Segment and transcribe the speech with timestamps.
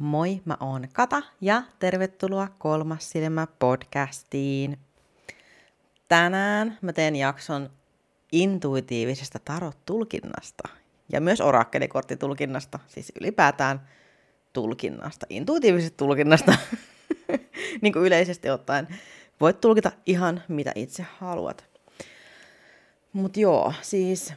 [0.00, 4.78] Moi, mä oon Kata ja tervetuloa Kolmas silmä podcastiin.
[6.08, 7.70] Tänään mä teen jakson
[8.32, 10.68] intuitiivisesta tarot-tulkinnasta
[11.12, 13.88] ja myös orakkelikorttitulkinnasta, siis ylipäätään
[14.52, 16.54] tulkinnasta, intuitiivisesta tulkinnasta,
[17.82, 18.88] niin kuin yleisesti ottaen.
[19.40, 21.64] Voit tulkita ihan mitä itse haluat.
[23.12, 24.34] Mutta joo, siis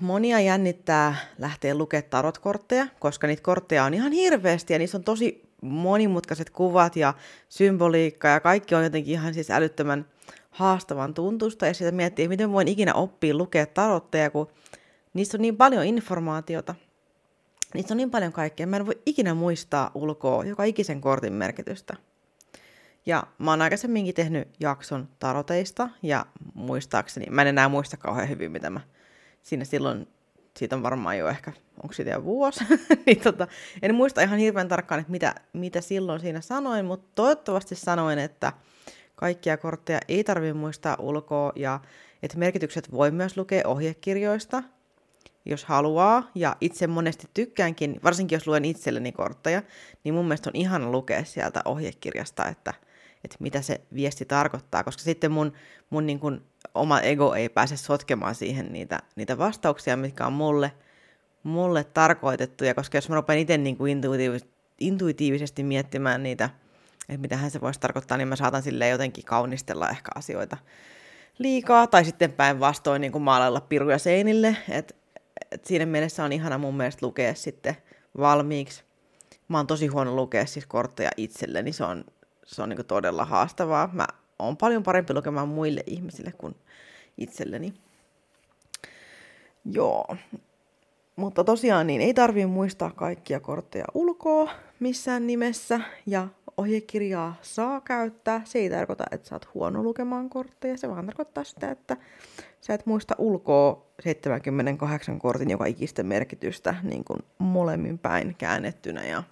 [0.00, 5.44] monia jännittää lähteä lukemaan tarotkortteja, koska niitä kortteja on ihan hirveästi ja niissä on tosi
[5.62, 7.14] monimutkaiset kuvat ja
[7.48, 10.06] symboliikka ja kaikki on jotenkin ihan siis älyttömän
[10.50, 14.48] haastavan tuntusta ja sitä miettii, miten voin ikinä oppia lukea tarotteja, kun
[15.14, 16.74] niissä on niin paljon informaatiota.
[17.74, 18.66] Niissä on niin paljon kaikkea.
[18.66, 21.96] Mä en voi ikinä muistaa ulkoa joka ikisen kortin merkitystä.
[23.06, 28.52] Ja mä oon aikaisemminkin tehnyt jakson taroteista ja muistaakseni, mä en enää muista kauhean hyvin,
[28.52, 28.80] mitä mä
[29.44, 30.08] siinä silloin,
[30.56, 32.64] siitä on varmaan jo ehkä, onko siitä jo vuosi,
[33.06, 33.48] niin tota,
[33.82, 38.52] en muista ihan hirveän tarkkaan, että mitä, mitä silloin siinä sanoin, mutta toivottavasti sanoin, että
[39.14, 41.80] kaikkia kortteja ei tarvitse muistaa ulkoa ja
[42.22, 44.62] että merkitykset voi myös lukea ohjekirjoista,
[45.44, 46.30] jos haluaa.
[46.34, 49.62] Ja itse monesti tykkäänkin, varsinkin jos luen itselleni kortteja,
[50.04, 52.74] niin mun mielestä on ihana lukea sieltä ohjekirjasta, että,
[53.24, 55.52] että mitä se viesti tarkoittaa, koska sitten mun,
[55.90, 56.40] mun niin kuin
[56.74, 60.72] oma ego ei pääse sotkemaan siihen niitä, niitä vastauksia, mitkä on mulle,
[61.42, 64.46] mulle tarkoitettuja, koska jos mä rupean itse niin kuin intuitiivis,
[64.80, 66.50] intuitiivisesti miettimään niitä,
[67.08, 70.56] että mitähän se voisi tarkoittaa, niin mä saatan sille jotenkin kaunistella ehkä asioita
[71.38, 74.94] liikaa, tai sitten päinvastoin niin maalailla piruja seinille, että
[75.50, 77.76] et siinä mielessä on ihana mun mielestä lukea sitten
[78.18, 78.84] valmiiksi.
[79.48, 82.04] Mä oon tosi huono lukea siis kortteja itselleni, se on,
[82.46, 83.90] se on niin todella haastavaa.
[83.92, 84.06] Mä
[84.38, 86.54] oon paljon parempi lukemaan muille ihmisille kuin
[87.18, 87.74] itselleni.
[89.64, 90.16] Joo.
[91.16, 94.50] Mutta tosiaan niin ei tarvii muistaa kaikkia kortteja ulkoa
[94.80, 98.40] missään nimessä ja ohjekirjaa saa käyttää.
[98.44, 101.96] Se ei tarkoita, että sä oot huono lukemaan kortteja, se vaan tarkoittaa sitä, että
[102.60, 109.22] sä et muista ulkoa 78 kortin joka ikistä merkitystä niin kuin molemmin päin käännettynä ja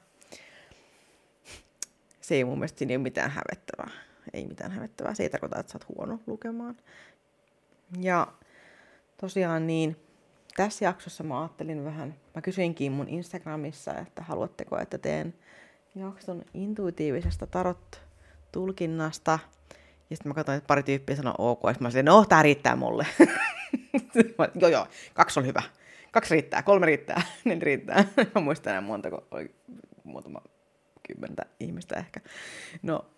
[2.20, 4.11] se ei mun mielestä siinä ole mitään hävettävää.
[4.32, 5.14] Ei mitään hävettävää.
[5.14, 6.76] Se ei tarkoita, että sä oot huono lukemaan.
[8.00, 8.32] Ja
[9.20, 9.96] tosiaan niin,
[10.56, 15.34] tässä jaksossa mä ajattelin vähän, mä kysyinkin mun Instagramissa, että haluatteko, että teen
[15.94, 19.38] jakson intuitiivisesta tarot-tulkinnasta.
[20.10, 22.76] Ja sitten mä katsoin, että pari tyyppiä sanoi ok, ja mä sanoin, no tää riittää
[22.76, 23.06] mulle.
[24.60, 25.62] joo joo, kaksi on hyvä.
[26.12, 28.04] Kaksi riittää, kolme riittää, niin riittää.
[28.34, 29.54] mä muistan enää monta, kun oli
[30.04, 30.42] muutama
[31.08, 32.20] kymmentä ihmistä ehkä.
[32.82, 33.10] No,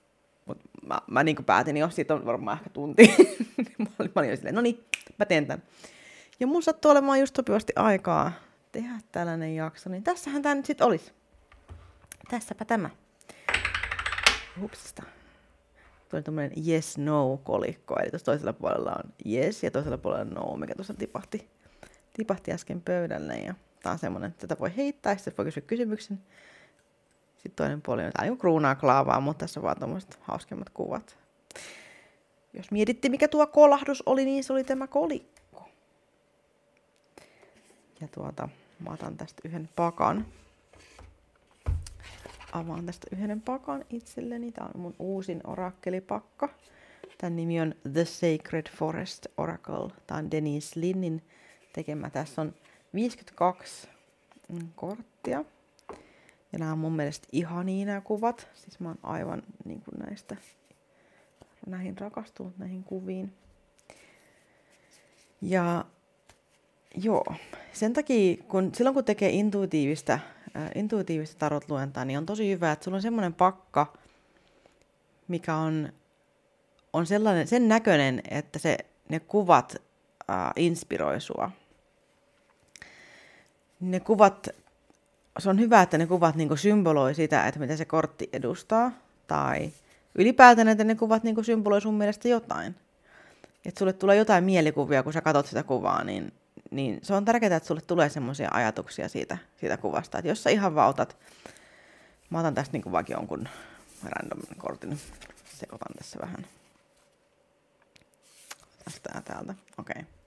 [0.45, 3.15] mutta mä, mä niin päätin jo, siitä on varmaan ehkä tunti.
[3.79, 4.85] mä olin, mä olin silleen, no niin,
[5.19, 5.63] mä teen tämän.
[6.41, 8.33] Ja mun sattuu olemaan just sopivasti aikaa
[8.73, 11.13] tehdä tällainen jakso, niin tässähän tämä nyt sitten olisi.
[12.31, 12.91] Tässäpä tämä.
[14.61, 15.03] Hupsista.
[16.09, 20.95] Tuli tämmöinen yes-no-kolikko, eli tuossa toisella puolella on yes ja toisella puolella no, mikä tuossa
[20.95, 21.49] tipahti,
[22.13, 23.35] tipahti äsken pöydälle.
[23.35, 26.21] Ja tää on semmoinen, että tätä voi heittää, sitten voi kysyä kysymyksen.
[27.45, 31.19] Sitten toinen puoli on aivan kruunaa klaavaa, mutta tässä on vaan tuommoiset hauskemmat kuvat.
[32.55, 35.69] Jos mietitte, mikä tuo kolahdus oli, niin se oli tämä kolikko.
[38.01, 38.49] Ja tuota,
[38.81, 40.27] mä otan tästä yhden pakan.
[42.53, 44.53] Avaan tästä yhden pakan itselleni.
[44.53, 46.49] Tämä on mun uusin orakkelipakka.
[47.19, 49.91] Tämän nimi on The Sacred Forest Oracle.
[50.07, 51.23] Tämä on Denise Linnin
[51.73, 52.11] tekemä.
[52.11, 52.55] Tässä on
[52.95, 53.89] 52
[54.77, 55.45] korttia.
[56.55, 58.49] Ja nämä on mun mielestä ihania nämä kuvat.
[58.55, 60.37] Siis mä oon aivan niin kuin näistä,
[61.67, 63.33] näihin rakastunut näihin kuviin.
[65.43, 65.85] Ja
[66.95, 67.25] joo,
[67.73, 72.85] sen takia, kun, silloin kun tekee intuitiivista, äh, intuitiivista tarotluentaa, niin on tosi hyvä, että
[72.85, 73.93] sulla on semmoinen pakka,
[75.29, 75.93] mikä on,
[76.93, 78.79] on sellainen, sen näköinen, että se,
[79.09, 79.77] ne kuvat
[80.31, 81.51] äh, inspiroi sua.
[83.81, 84.49] Ne kuvat
[85.39, 88.93] se on hyvä, että ne kuvat niin symboloi sitä, että mitä se kortti edustaa,
[89.27, 89.73] tai
[90.15, 92.75] ylipäätään, että ne kuvat niin symboloi sun mielestä jotain.
[93.65, 96.33] Että sulle tulee jotain mielikuvia, kun sä katsot sitä kuvaa, niin,
[96.71, 100.19] niin se on tärkeää, että sulle tulee semmoisia ajatuksia siitä, siitä kuvasta.
[100.19, 101.17] Että jos sä ihan vaan otat,
[102.31, 103.49] mä otan tästä niin vaikka jonkun
[104.05, 105.01] random kortin,
[105.55, 106.47] sekoitan tässä vähän.
[108.85, 110.03] Tästä täältä, okei.
[110.03, 110.24] Okay.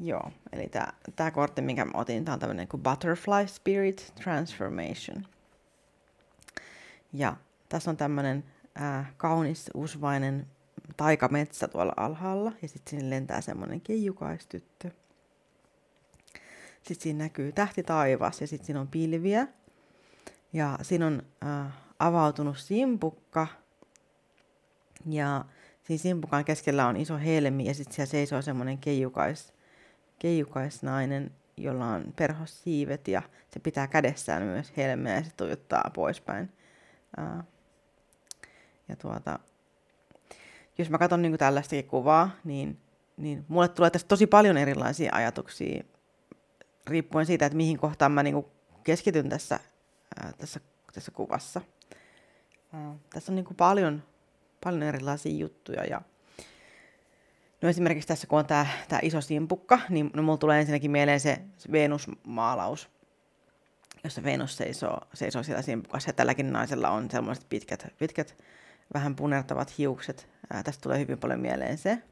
[0.00, 0.70] Joo, eli
[1.16, 5.26] tämä kortti, minkä mä otin, tämä on tämmöinen kuin Butterfly Spirit Transformation.
[7.12, 7.36] Ja
[7.68, 8.44] tässä on tämmöinen
[8.80, 10.46] äh, kaunis, usvainen
[10.96, 14.90] taikametsä tuolla alhaalla, ja sitten sinne lentää semmoinen keijukaistyttö.
[16.82, 19.48] Sitten siinä näkyy tähti taivas, ja sitten siinä on pilviä.
[20.52, 23.46] Ja siinä on äh, avautunut simpukka.
[25.06, 25.44] Ja
[25.82, 29.52] siinä simpukan keskellä on iso helmi ja sitten siellä seisoo semmoinen keijukais,
[30.20, 36.52] keijukaisnainen, jolla on perhossiivet ja se pitää kädessään myös helmeä ja se tuijottaa poispäin.
[37.18, 37.44] Äh,
[38.88, 39.38] ja tuota,
[40.78, 42.80] jos mä katson niin tällaistakin kuvaa, niin,
[43.16, 45.84] niin mulle tulee tästä tosi paljon erilaisia ajatuksia,
[46.86, 48.44] riippuen siitä, että mihin kohtaan mä niin
[48.84, 49.60] keskityn tässä,
[50.22, 50.60] ää, tässä,
[50.92, 51.60] tässä kuvassa.
[52.72, 54.02] Ää, tässä on niin paljon,
[54.64, 55.84] paljon erilaisia juttuja.
[55.84, 56.02] Ja
[57.62, 61.20] no esimerkiksi tässä, kun on tämä, tämä iso simpukka, niin no mulla tulee ensinnäkin mieleen
[61.20, 61.40] se,
[61.72, 62.90] Venus-maalaus,
[64.04, 66.08] jossa Venus seisoo, seisoo siellä simpukassa.
[66.08, 68.36] Ja tälläkin naisella on sellaiset pitkät, pitkät
[68.94, 70.28] vähän punertavat hiukset.
[70.52, 72.02] Ää, tästä tulee hyvin paljon mieleen se.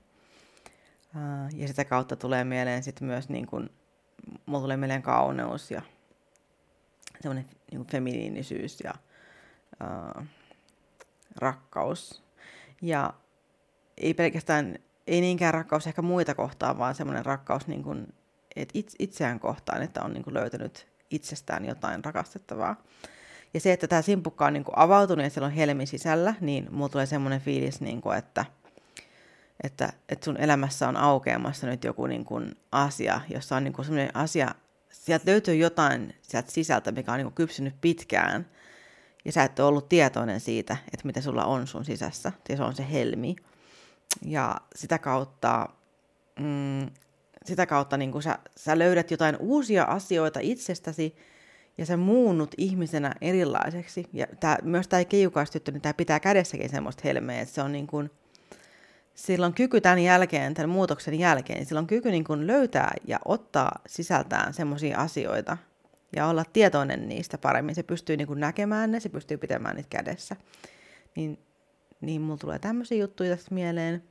[1.14, 3.70] Ää, ja sitä kautta tulee mieleen sitten myös, niin kun,
[4.46, 5.82] mulla tulee mieleen kauneus ja
[7.20, 8.94] semmoinen niin feminiinisyys ja
[9.80, 10.26] ää,
[11.36, 12.22] rakkaus.
[12.82, 13.14] Ja
[13.96, 14.78] ei pelkästään,
[15.08, 18.06] ei niinkään rakkaus ehkä muita kohtaan, vaan semmoinen rakkaus niin kun,
[18.56, 22.82] et itseään kohtaan, että on niin kun löytänyt itsestään jotain rakastettavaa.
[23.55, 26.69] Ja se, että tämä simpukka on niin kuin avautunut ja siellä on helmi sisällä, niin
[26.70, 28.44] mulla tulee semmoinen fiilis, niin kuin, että,
[29.62, 33.84] että, että sun elämässä on aukeamassa nyt joku niin kuin asia, jossa on niin kuin
[33.84, 34.54] semmoinen asia,
[34.90, 38.46] sieltä löytyy jotain sieltä sisältä, mikä on niin kuin kypsynyt pitkään,
[39.25, 42.62] ja sä et ole ollut tietoinen siitä, että mitä sulla on sun sisässä, ja se
[42.62, 43.37] on se helmi.
[44.22, 45.69] Ja sitä kautta,
[46.40, 46.90] mm,
[47.44, 51.16] sitä kautta niin sä, sä löydät jotain uusia asioita itsestäsi,
[51.78, 54.08] ja sä muunnut ihmisenä erilaiseksi.
[54.12, 57.87] Ja tää, myös tämä kiukaistyttö, niin tämä pitää kädessäkin semmoista helmeä, että se on niin
[57.87, 58.10] kuin,
[59.14, 63.19] sillä on kyky tämän jälkeen, tämän muutoksen jälkeen, sillä on kyky niin kuin löytää ja
[63.25, 65.56] ottaa sisältään semmoisia asioita
[66.16, 67.75] ja olla tietoinen niistä paremmin.
[67.75, 70.37] Se pystyy niin kuin näkemään ne, se pystyy pitämään niitä kädessä.
[71.16, 71.38] Niin,
[72.00, 74.02] niin mulla tulee tämmöisiä juttuja tästä mieleen.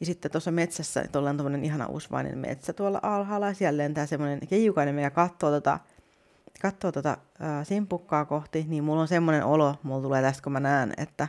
[0.00, 4.06] Ja sitten tuossa metsässä, tuolla on tuommoinen ihana usvainen metsä tuolla alhaalla, ja siellä lentää
[4.06, 5.78] semmoinen keijukainen, mikä katsoo tota
[6.62, 10.60] katsoo tota ää, simpukkaa kohti, niin mulla on semmoinen olo, mulla tulee tästä kun mä
[10.60, 11.28] näen, että,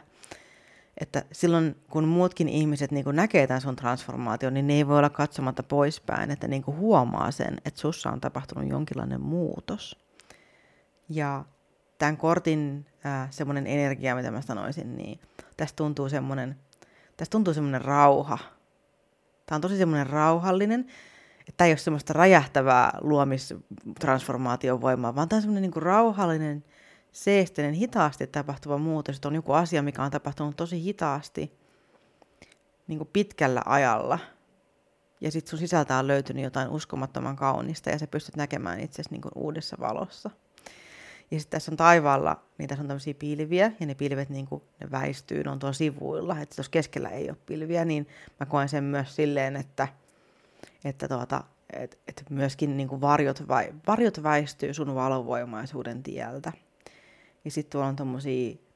[0.97, 4.97] että silloin kun muutkin ihmiset niin kun näkee tämän sun transformaation, niin ne ei voi
[4.97, 9.99] olla katsomatta poispäin, että niin huomaa sen, että sussa on tapahtunut jonkinlainen muutos.
[11.09, 11.45] Ja
[11.97, 15.19] tämän kortin ää, semmoinen energia, mitä mä sanoisin, niin
[15.57, 16.55] tästä tuntuu semmoinen,
[17.17, 18.37] tästä tuntuu semmoinen rauha.
[19.45, 20.87] Tämä on tosi semmoinen rauhallinen,
[21.49, 26.63] että ei ole semmoista räjähtävää luomistransformaation voimaa, vaan tämä on semmoinen niin rauhallinen,
[27.11, 31.57] seesteinen, hitaasti tapahtuva muutos, että on joku asia, mikä on tapahtunut tosi hitaasti,
[32.87, 34.19] niin kuin pitkällä ajalla.
[35.21, 39.21] Ja sitten sun sisältä on löytynyt jotain uskomattoman kaunista ja sä pystyt näkemään itsesi niin
[39.35, 40.29] uudessa valossa.
[41.31, 44.63] Ja sitten tässä on taivaalla, niin tässä on tämmöisiä pilviä, ja ne pilvet niin kuin,
[44.79, 46.39] ne väistyy, ne on tuolla sivuilla.
[46.39, 48.07] Että jos keskellä ei ole pilviä, niin
[48.39, 49.87] mä koen sen myös silleen, että–
[50.85, 51.43] että tuota,
[51.73, 56.53] et, et myöskin niin kuin varjot, vai, varjot väistyy sun valovoimaisuuden tieltä.
[57.45, 57.93] Ja sitten tuolla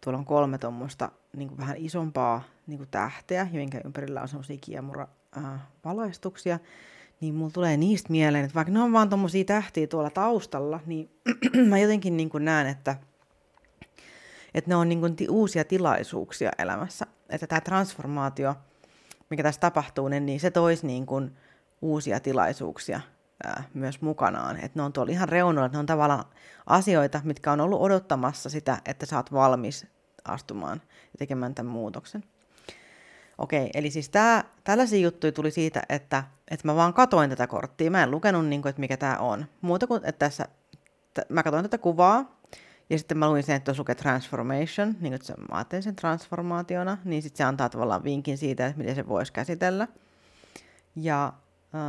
[0.01, 5.07] tuolla on kolme tuommoista niin vähän isompaa niin kuin tähteä, joiden ympärillä on semmoisia kiemura
[5.37, 6.59] äh, valaistuksia,
[7.21, 11.09] niin mulla tulee niistä mieleen, että vaikka ne on vaan tommosia tähtiä tuolla taustalla, niin
[11.69, 12.95] mä jotenkin niin näen, että,
[14.53, 17.07] että ne on niin kuin uusia tilaisuuksia elämässä.
[17.29, 18.55] Että tämä transformaatio,
[19.29, 21.31] mikä tässä tapahtuu, niin se toisi niin kuin,
[21.81, 23.01] uusia tilaisuuksia
[23.43, 24.57] ää, myös mukanaan.
[24.57, 26.25] Et ne on tuolla ihan reunoilla, ne on tavallaan
[26.65, 29.87] asioita, mitkä on ollut odottamassa sitä, että sä oot valmis
[30.25, 32.23] astumaan ja tekemään tämän muutoksen.
[33.41, 37.91] Okei, eli siis tää, tällaisia juttuja tuli siitä, että, että mä vaan katoin tätä korttia.
[37.91, 39.45] Mä en lukenut, niin kuin, että mikä tämä on.
[39.61, 40.47] Muuta kuin, että tässä,
[41.13, 42.41] t- mä katoin tätä kuvaa,
[42.89, 47.21] ja sitten mä luin sen, että lukee transformation, niin että mä ajattelin sen transformaationa, niin
[47.21, 49.87] sitten se antaa tavallaan vinkin siitä, että miten se voisi käsitellä.
[50.95, 51.33] Ja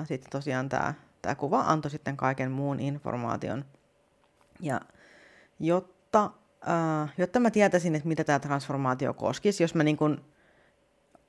[0.04, 3.64] sitten tosiaan tämä tää kuva antoi sitten kaiken muun informaation.
[4.60, 4.80] Ja
[5.60, 6.30] jotta,
[6.68, 10.31] äh, jotta mä tietäisin, että mitä tämä transformaatio koskisi, jos mä niin kun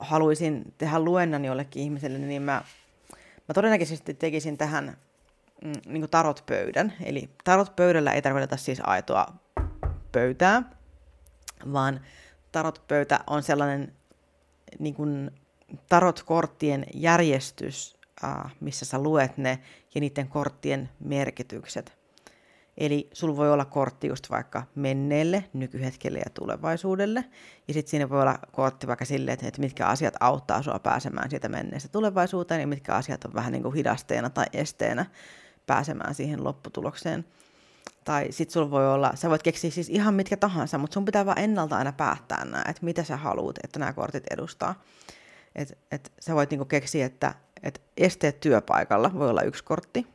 [0.04, 2.62] haluaisin tehdä luennan jollekin ihmiselle, niin mä,
[3.48, 4.96] mä todennäköisesti tekisin tähän
[5.64, 6.92] mm, niin tarotpöydän.
[7.04, 9.26] Eli tarotpöydällä ei tarkoiteta siis aitoa
[10.12, 10.62] pöytää,
[11.72, 12.00] vaan
[12.52, 13.92] tarotpöytä on sellainen
[14.78, 15.30] niin kuin
[15.88, 17.96] tarotkorttien järjestys,
[18.60, 19.58] missä sä luet ne
[19.94, 22.03] ja niiden korttien merkitykset.
[22.78, 27.24] Eli sulla voi olla kortti just vaikka menneelle, nykyhetkelle ja tulevaisuudelle.
[27.68, 31.48] Ja sitten siinä voi olla kortti vaikka sille, että mitkä asiat auttaa sua pääsemään siitä
[31.48, 35.06] menneestä tulevaisuuteen ja mitkä asiat on vähän niin kuin hidasteena tai esteenä
[35.66, 37.24] pääsemään siihen lopputulokseen.
[38.04, 41.26] tai sit sulla voi olla, sä voit keksiä siis ihan mitkä tahansa, mutta sun pitää
[41.26, 44.82] vaan ennalta aina päättää nämä, että mitä sä haluat, että nämä kortit edustaa.
[45.54, 50.06] Et, et sä voit niinku keksiä, että et esteet työpaikalla voi olla yksi kortti.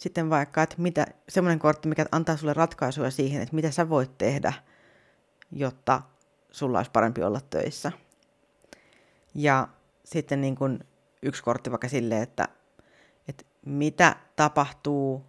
[0.00, 4.18] Sitten vaikka, että mitä, semmoinen kortti, mikä antaa sulle ratkaisuja siihen, että mitä sä voit
[4.18, 4.52] tehdä,
[5.52, 6.02] jotta
[6.50, 7.92] sulla olisi parempi olla töissä.
[9.34, 9.68] Ja
[10.04, 10.80] sitten niin kuin
[11.22, 12.48] yksi kortti vaikka silleen, että,
[13.28, 15.26] että mitä tapahtuu,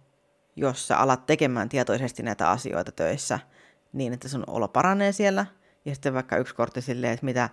[0.56, 3.38] jos sä alat tekemään tietoisesti näitä asioita töissä
[3.92, 5.46] niin, että sun olo paranee siellä.
[5.84, 7.48] Ja sitten vaikka yksi kortti silleen, että mitä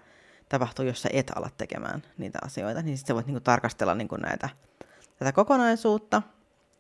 [0.50, 3.96] tapahtuu, jos sä et ala tekemään niitä asioita, niin sitten sä voit niin kuin tarkastella
[3.96, 4.50] niin kuin näitä,
[5.18, 6.22] tätä kokonaisuutta,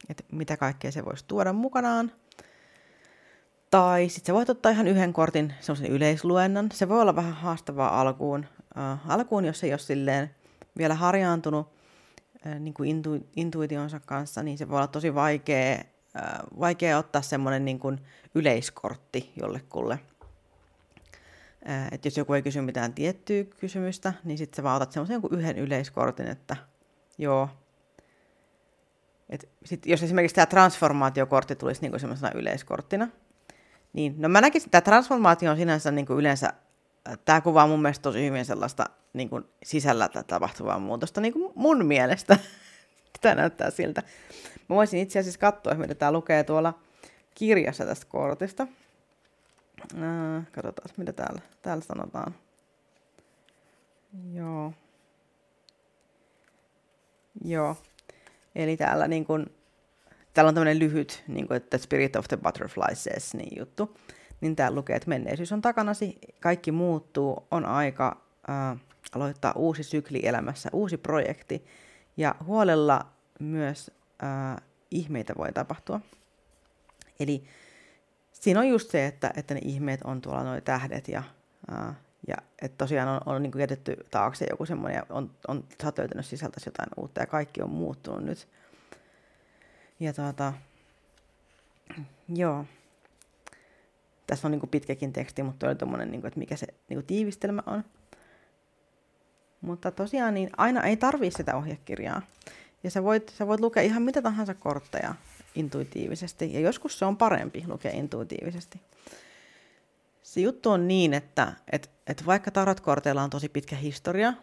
[0.10, 2.12] että mitä kaikkea se voisi tuoda mukanaan.
[3.72, 6.70] Tai sitten sä voit ottaa ihan yhden kortin, semmoisen yleisluennon.
[6.74, 8.46] Se voi olla vähän haastavaa alkuun,
[8.78, 10.36] äh, alkuun jos ei ole silleen
[10.78, 11.68] vielä harjaantunut
[12.48, 17.22] äh, niin kuin intu, intuitionsa kanssa, niin se voi olla tosi vaikea, äh, vaikea ottaa
[17.22, 18.00] semmoinen niin kuin
[18.36, 20.00] yleiskortti jollekulle.
[21.70, 25.22] Äh, että jos joku ei kysy mitään tiettyä kysymystä, niin sitten sä vaan otat semmoisen
[25.32, 26.56] yhden yleiskortin, että
[27.18, 27.50] joo,
[29.30, 33.08] et sit, jos esimerkiksi tämä transformaatiokortti tulisi niin semmoisena yleiskorttina,
[33.94, 36.54] niin no mä näkisin, että tämä transformaatio on sinänsä niin kuin yleensä
[37.26, 39.30] tämä kuvaa mun mielestä tosi hyvin sellaista niin
[39.64, 42.38] sisällä tapahtuvaa muutosta, niin kuin mun mielestä.
[43.22, 44.04] tämä näyttää siltä.
[44.70, 46.80] Mä voisin itse asiassa katsoa, mitä tämä lukee tuolla
[47.36, 48.68] kirjassa tästä kortista.
[49.94, 52.36] Äh, katsotaan, mitä täällä, täällä sanotaan.
[54.34, 54.74] Joo.
[57.46, 57.76] Joo.
[58.64, 59.46] Eli täällä, niin kun,
[60.34, 63.98] täällä on tämmöinen lyhyt, niin kuin, että Spirit of the Butterfly says, niin juttu
[64.42, 68.80] niin täällä lukee, että menneisyys on takanasi, kaikki muuttuu, on aika äh,
[69.16, 71.66] aloittaa uusi sykli elämässä, uusi projekti,
[72.18, 73.06] ja huolella
[73.40, 73.92] myös
[74.24, 76.02] äh, ihmeitä voi tapahtua.
[77.20, 77.44] Eli
[78.32, 81.24] siinä on just se, että, että ne ihmeet on tuolla noin tähdet, ja,
[81.72, 81.96] äh,
[82.30, 85.88] ja että tosiaan on, on niin kuin jätetty taakse joku semmoinen, ja on, on, sä
[85.88, 86.26] oot löytänyt
[86.66, 88.48] jotain uutta, ja kaikki on muuttunut nyt.
[90.00, 90.54] Ja tuota,
[92.36, 92.66] joo,
[94.28, 96.98] tässä on niin kuin pitkäkin teksti, mutta oli tuommoinen, niin kuin, että mikä se niin
[96.98, 97.84] kuin tiivistelmä on.
[99.62, 102.22] Mutta tosiaan niin aina ei tarvii sitä ohjekirjaa.
[102.84, 105.16] Ja sä voit, sä voit lukea ihan mitä tahansa kortteja
[105.56, 106.54] intuitiivisesti.
[106.54, 108.82] Ja joskus se on parempi lukea intuitiivisesti.
[110.30, 114.34] Se juttu on niin, että et, et vaikka tarotkorteilla on tosi pitkä historia,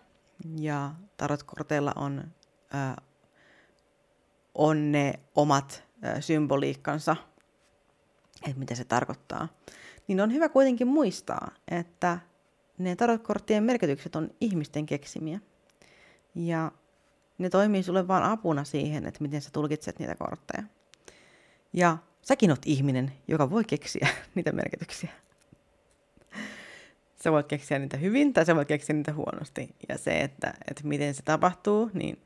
[0.59, 2.25] ja tarotkorteilla on,
[2.71, 3.03] ää,
[4.55, 7.17] on ne omat ää, symboliikkansa,
[8.47, 9.49] että mitä se tarkoittaa,
[10.09, 12.19] niin on hyvä kuitenkin muistaa, että
[12.79, 15.41] ne tarotkorttien merkitykset on ihmisten keksimiä.
[16.35, 16.73] Ja
[17.39, 20.63] ne toimii sulle vain apuna siihen, että miten sä tulkitset niitä kortteja.
[21.73, 25.26] Ja säkin oot ihminen, joka voi keksiä niitä merkityksiä.
[27.27, 29.75] Sä voit keksiä niitä hyvin tai sä voit keksiä niitä huonosti.
[29.89, 32.19] Ja se, että, että miten se tapahtuu, niin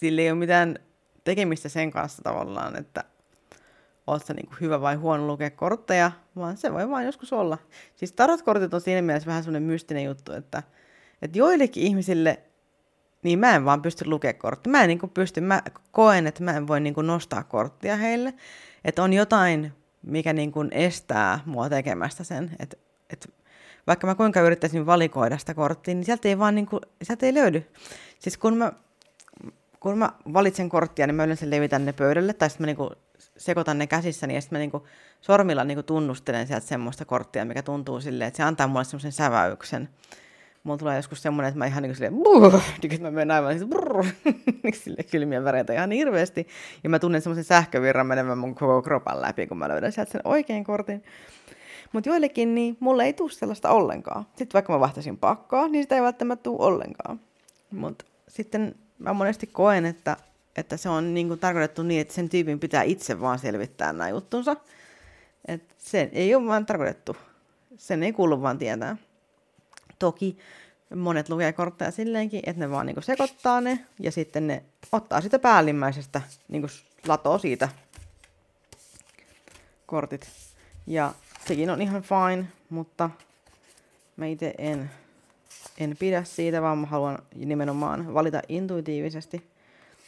[0.00, 0.78] sillä ei ole mitään
[1.24, 3.04] tekemistä sen kanssa tavallaan, että
[4.06, 7.58] oot sä niinku hyvä vai huono lukea kortteja, vaan se voi vaan joskus olla.
[7.96, 10.62] Siis tarotkortit on siinä mielessä vähän semmoinen mystinen juttu, että,
[11.22, 12.38] että joillekin ihmisille,
[13.22, 14.70] niin mä en vaan pysty lukemaan korttia.
[14.70, 18.34] Mä en niinku pysty, mä koen, että mä en voi niinku nostaa korttia heille.
[18.84, 19.72] Että on jotain,
[20.02, 22.50] mikä niinku estää mua tekemästä sen.
[22.58, 22.76] Että
[23.10, 23.41] et,
[23.86, 27.66] vaikka mä kuinka yrittäisin valikoida sitä korttia, niin sieltä ei vaan niinku, sieltä ei löydy.
[28.18, 28.72] Siis kun mä,
[29.80, 32.90] kun mä valitsen korttia, niin mä yleensä levitän ne pöydälle, tai sitten mä niinku
[33.36, 34.86] sekoitan ne käsissäni ja sitten mä niinku
[35.20, 39.88] sormilla niinku tunnustelen sieltä semmoista korttia, mikä tuntuu silleen, että se antaa mulle semmoisen säväyksen.
[40.64, 43.58] Mulla tulee joskus semmoinen, että mä ihan niinku silleen, brrr, niin että mä menen aivan
[43.58, 44.04] siis brrr,
[44.84, 46.46] silleen kylmiä väreitä ihan hirveästi.
[46.84, 50.20] Ja mä tunnen semmoisen sähkövirran menevän mun koko kropan läpi, kun mä löydän sieltä sen
[50.24, 51.02] oikein kortin.
[51.92, 54.26] Mutta joillekin, niin mulle ei tule sellaista ollenkaan.
[54.36, 57.20] Sitten vaikka mä vahtasin pakkaa, niin sitä ei välttämättä tule ollenkaan.
[57.70, 60.16] Mutta sitten mä monesti koen, että
[60.56, 64.08] että se on niin kuin tarkoitettu niin, että sen tyypin pitää itse vaan selvittää nämä
[64.08, 64.56] juttunsa.
[65.48, 67.16] Että se ei ole vaan tarkoitettu.
[67.76, 68.96] Sen ei kuulu vaan tietää.
[69.98, 70.38] Toki
[70.94, 75.20] monet lukee kortteja silleenkin, että ne vaan niin kuin sekoittaa ne ja sitten ne ottaa
[75.20, 76.70] sitä päällimmäisestä, niin kuin
[77.06, 77.68] latoo siitä
[79.86, 80.28] kortit.
[80.86, 81.14] Ja
[81.46, 83.10] sekin on ihan fine, mutta
[84.16, 84.90] mä itse en,
[85.78, 89.50] en pidä siitä, vaan mä haluan nimenomaan valita intuitiivisesti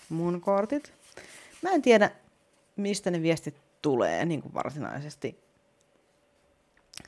[0.09, 0.93] mun kortit.
[1.63, 2.11] Mä en tiedä,
[2.77, 5.45] mistä ne viestit tulee niin kuin varsinaisesti.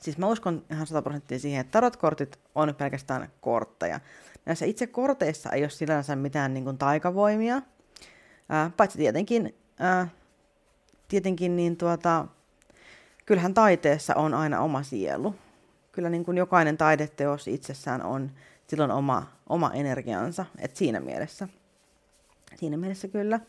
[0.01, 4.01] Siis mä uskon ihan 100 prosenttia siihen, että tarotkortit on pelkästään kortteja.
[4.47, 7.63] Näissä itse korteissa ei ole sinänsä mitään niin kuin taikavoimia,
[8.49, 10.09] ää, paitsi tietenkin ää,
[11.09, 12.27] tietenkin niin tuota,
[13.27, 15.35] kyllähän taiteessa on aina oma sielu.
[15.93, 18.31] Kyllä niin kuin jokainen taideteos itsessään on
[18.67, 21.49] silloin oma, oma energiansa, että siinä mielessä.
[22.57, 23.41] Siinä mielessä kyllä.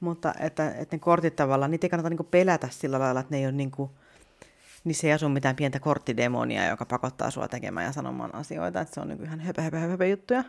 [0.00, 3.38] Mutta että, että ne kortit tavallaan, niitä ei kannata niin pelätä sillä lailla, että ne
[3.38, 3.90] ei ole niin kuin,
[4.84, 9.00] niissä ei asu mitään pientä korttidemonia, joka pakottaa sua tekemään ja sanomaan asioita, että se
[9.00, 10.44] on niin ihan höpö, höpö, höpö juttuja.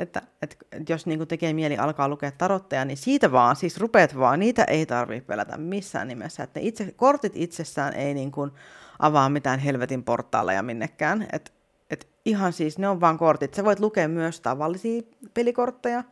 [0.00, 4.18] Että, että, että jos niin tekee mieli alkaa lukea tarotteja, niin siitä vaan, siis rupeat
[4.18, 6.42] vaan, niitä ei tarvitse pelätä missään nimessä.
[6.42, 8.50] Että itse, kortit itsessään ei niin kuin
[8.98, 11.26] avaa mitään helvetin portaaleja minnekään.
[11.32, 11.52] Et,
[11.90, 13.54] et ihan siis, ne on vaan kortit.
[13.54, 15.02] Sä voit lukea myös tavallisia
[15.34, 16.04] pelikortteja.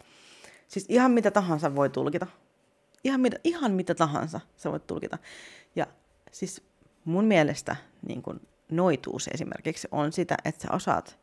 [0.68, 2.26] Siis ihan mitä tahansa voi tulkita.
[3.04, 5.18] Ihan mitä, ihan mitä tahansa sä voit tulkita.
[5.76, 5.87] Ja
[6.33, 6.62] siis
[7.04, 7.76] mun mielestä
[8.09, 8.40] niin kun
[8.71, 11.18] noituus esimerkiksi on sitä, että sä osaat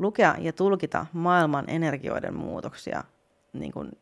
[0.00, 3.04] lukea ja tulkita maailman energioiden muutoksia.
[3.52, 3.92] Niin kun,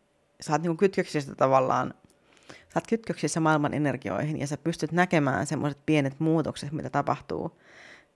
[0.40, 1.94] sä oot niin kytköksissä tavallaan,
[2.48, 7.60] sä oot kytköksissä maailman energioihin ja sä pystyt näkemään semmoiset pienet muutokset, mitä tapahtuu.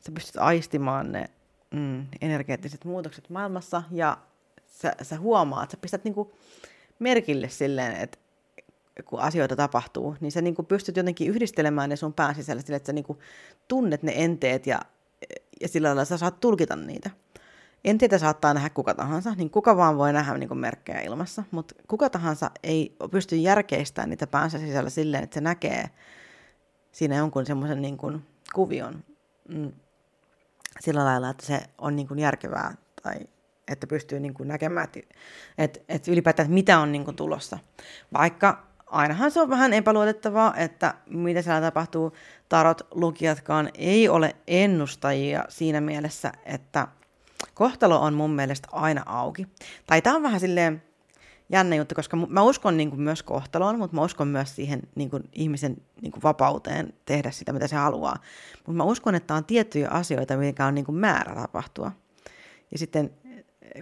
[0.01, 1.31] Sä pystyt aistimaan ne
[1.71, 4.19] mm, energeettiset muutokset maailmassa ja
[4.67, 6.15] sä, sä huomaat, sä pistät niin
[6.99, 8.19] merkille silleen, että
[9.05, 12.93] kun asioita tapahtuu, niin sä niin pystyt jotenkin yhdistelemään ne sun pään sisällä että sä
[12.93, 13.19] niin
[13.69, 14.81] tunnet ne enteet ja,
[15.61, 17.11] ja sillä lailla sä saat tulkita niitä.
[17.85, 22.11] Enteitä saattaa nähdä kuka tahansa, niin kuka vaan voi nähdä niin merkkejä ilmassa, mutta kuka
[22.11, 25.91] tahansa ei pysty järkeistämään niitä päänsä sisällä silleen, että se näkee
[26.93, 29.05] siinä jonkun semmoisen niin kuin kuvion
[29.49, 29.73] mm,
[30.81, 33.15] sillä lailla, että se on niin kuin järkevää tai
[33.69, 35.01] että pystyy niin kuin näkemään, että,
[35.59, 37.59] että, että ylipäätään että mitä on niin kuin tulossa.
[38.13, 42.13] Vaikka ainahan se on vähän epäluotettavaa, että mitä siellä tapahtuu.
[42.49, 46.89] Tarot lukijatkaan ei ole ennustajia siinä mielessä, että
[47.55, 49.47] kohtalo on mun mielestä aina auki.
[49.87, 50.83] Tai tämä on vähän silleen
[51.53, 55.11] jännä juttu, koska mä uskon niin kuin myös kohtaloon, mutta mä uskon myös siihen niin
[55.11, 58.17] kuin ihmisen niin kuin vapauteen tehdä sitä, mitä se haluaa.
[58.57, 61.93] Mutta mä uskon, että on tiettyjä asioita, mikä on niin kuin määrä tapahtua.
[62.71, 63.11] Ja sitten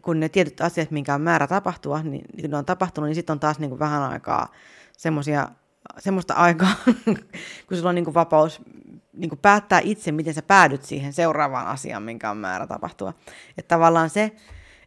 [0.02, 3.32] kun ne tietyt asiat, minkä on määrä tapahtua, niin kun ne on tapahtunut, niin sitten
[3.32, 4.52] on taas niin kuin vähän aikaa
[4.96, 5.48] semmosia,
[5.98, 6.74] semmoista aikaa,
[7.66, 8.60] kun sulla on niin kuin vapaus
[9.12, 13.14] niin päättää itse, miten sä päädyt siihen seuraavaan asiaan, minkä on määrä tapahtua.
[13.58, 14.32] Että tavallaan se,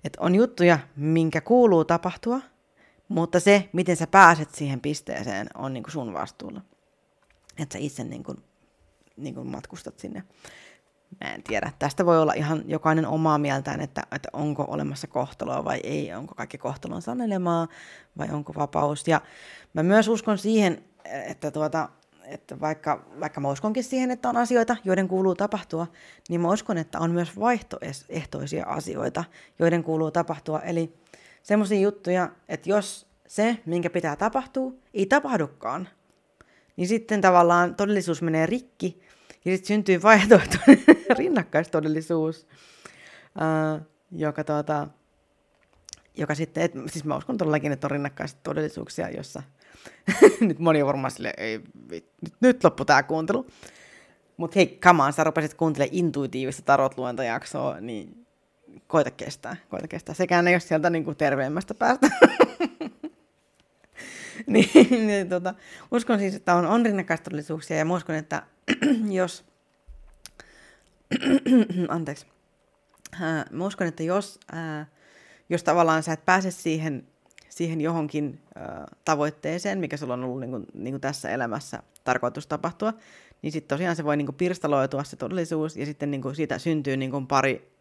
[0.04, 2.42] että on juttuja, minkä kuuluu tapahtua,
[3.08, 6.62] mutta se, miten sä pääset siihen pisteeseen, on niin kuin sun vastuulla.
[7.58, 8.38] Että sä itse niin kuin,
[9.18, 10.24] niin kuin matkustat sinne.
[11.24, 11.72] Mä en tiedä.
[11.80, 16.36] Tästä voi olla ihan jokainen omaa mieltään, että, että onko olemassa kohtaloa vai ei, onko
[16.36, 17.68] kaikki kohtalon sanelemaa
[18.18, 19.08] vai onko vapaus.
[19.08, 19.22] Ja
[19.74, 21.90] mä myös uskon siihen, että, tuota,
[22.26, 25.88] että vaikka, vaikka mä uskonkin siihen, että on asioita, joiden kuuluu tapahtua,
[26.30, 29.24] niin mä uskon, että on myös vaihtoehtoisia asioita,
[29.60, 30.60] joiden kuuluu tapahtua.
[30.60, 30.94] Eli
[31.44, 35.90] semmoisia juttuja, että jos se, minkä pitää tapahtua, ei tapahdukaan,
[36.76, 39.02] niin sitten tavallaan todellisuus menee rikki
[39.46, 40.84] ja sitten syntyy vaihtoehtoinen
[41.18, 42.48] rinnakkaistodellisuus,
[43.36, 44.88] uh, joka, tuota,
[46.18, 49.44] joka sitten, et, siis mä uskon todellakin, että on rinnakkaistodellisuuksia, jossa
[50.42, 52.06] nyt moni on varmaan sille, ei, nyt,
[52.40, 53.48] nyt loppu tämä kuuntelu.
[54.38, 58.26] Mutta hei, come on, sä rupesit kuuntelemaan intuitiivista tarotluentojaksoa, niin
[58.88, 60.16] koita kestää, koita kestää.
[60.16, 62.10] Sekään ei ole sieltä niin kuin terveemmästä päästä.
[64.48, 65.54] niin, niin tota,
[65.92, 68.44] uskon siis, että on, on rinnakkaistodellisuuksia ja uskon, että
[69.20, 69.46] jos,
[71.88, 72.26] anteeksi,
[73.14, 74.88] äh, mä uskon, että jos, äh,
[75.50, 77.08] jos tavallaan sä et pääse siihen,
[77.58, 78.42] siihen johonkin
[79.06, 82.94] tavoitteeseen, mikä sulla on ollut niin kuin, niin kuin tässä elämässä tarkoitus tapahtua,
[83.42, 86.60] niin sitten tosiaan se voi niin kuin pirstaloitua se todellisuus, ja sitten niin kuin siitä
[86.60, 87.72] syntyy niin kuin pari,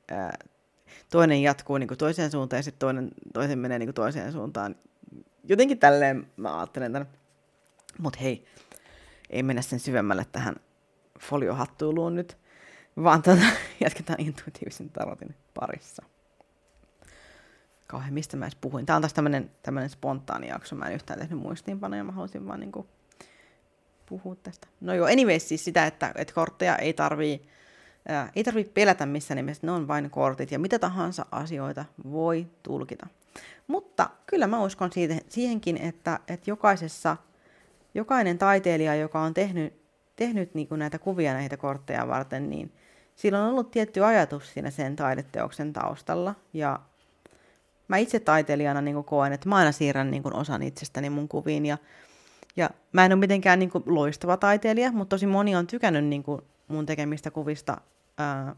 [1.10, 4.76] toinen jatkuu niin kuin toiseen suuntaan, ja sitten toinen, toisen menee niin kuin toiseen suuntaan.
[5.44, 7.08] Jotenkin tälleen mä ajattelen tämän.
[7.98, 8.44] Mutta hei,
[9.30, 10.56] ei mennä sen syvemmälle tähän
[11.20, 12.36] foliohattuiluun nyt,
[13.02, 13.42] vaan tuota,
[13.84, 16.02] jatketaan intuitiivisen tarotin parissa.
[17.92, 18.86] Kauhean, mistä mä edes puhuin.
[18.86, 20.76] Tämä on taas tämmöinen, tämmöinen spontaani jakso.
[20.76, 22.86] Mä en yhtään tehnyt muistiinpanoja, mä haluaisin vaan niin kuin
[24.06, 24.68] puhua tästä.
[24.80, 27.48] No joo, anyways siis sitä, että, että kortteja ei tarvii,
[28.08, 32.46] ää, ei tarvii pelätä missään nimessä, ne on vain kortit ja mitä tahansa asioita voi
[32.62, 33.06] tulkita.
[33.66, 37.16] Mutta kyllä mä uskon siitä, siihenkin, että, että jokaisessa,
[37.94, 39.82] jokainen taiteilija, joka on tehnyt
[40.16, 42.72] tehnyt niin kuin näitä kuvia näitä kortteja varten, niin
[43.14, 46.34] sillä on ollut tietty ajatus siinä sen taideteoksen taustalla.
[46.52, 46.80] Ja
[47.92, 51.66] mä itse taiteilijana niin koen, että mä aina siirrän niin osan itsestäni mun kuviin.
[51.66, 51.78] Ja,
[52.56, 56.22] ja mä en ole mitenkään niin kuin loistava taiteilija, mutta tosi moni on tykännyt niin
[56.22, 57.80] kuin mun tekemistä kuvista,
[58.18, 58.56] ää,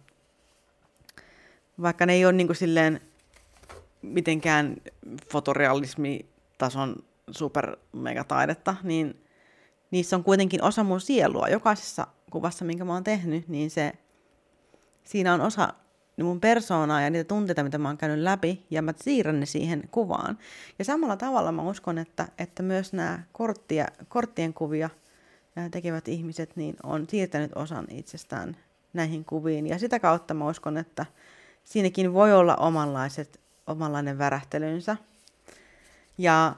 [1.83, 3.01] vaikka ne ei ole niin kuin silleen
[4.03, 4.77] mitenkään
[5.31, 6.97] fotorealismitason
[7.31, 9.25] super megataidetta, niin
[9.90, 11.49] niissä on kuitenkin osa mun sielua.
[11.49, 13.92] Jokaisessa kuvassa, minkä mä oon tehnyt, niin se,
[15.05, 15.75] siinä on osa
[16.22, 19.88] mun persoonaa ja niitä tunteita, mitä mä oon käynyt läpi, ja mä siirrän ne siihen
[19.90, 20.38] kuvaan.
[20.79, 24.90] Ja samalla tavalla mä uskon, että, että myös nämä korttia, korttien kuvia
[25.70, 28.57] tekevät ihmiset niin on siirtänyt osan itsestään
[28.92, 29.66] näihin kuviin.
[29.66, 31.07] Ja sitä kautta mä uskon, että
[31.64, 34.96] siinäkin voi olla omanlaiset, omanlainen värähtelynsä.
[36.18, 36.57] Ja,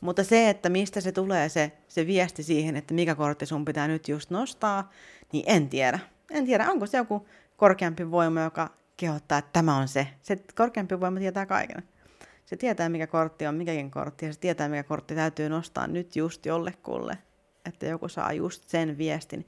[0.00, 3.88] mutta se, että mistä se tulee se, se viesti siihen, että mikä kortti sun pitää
[3.88, 4.92] nyt just nostaa,
[5.32, 5.98] niin en tiedä.
[6.30, 7.26] En tiedä, onko se joku
[7.58, 10.08] korkeampi voima, joka kehottaa, että tämä on se.
[10.22, 11.82] Se korkeampi voima tietää kaiken.
[12.44, 16.16] Se tietää, mikä kortti on mikäkin kortti, ja se tietää, mikä kortti täytyy nostaa nyt
[16.16, 17.18] just jollekulle,
[17.64, 19.46] että joku saa just sen viestin,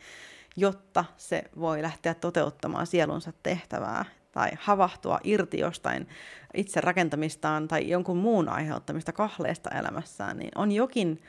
[0.56, 6.08] jotta se voi lähteä toteuttamaan sielunsa tehtävää tai havahtua irti jostain
[6.54, 11.22] itse rakentamistaan tai jonkun muun aiheuttamista kahleesta elämässään, niin on jokin,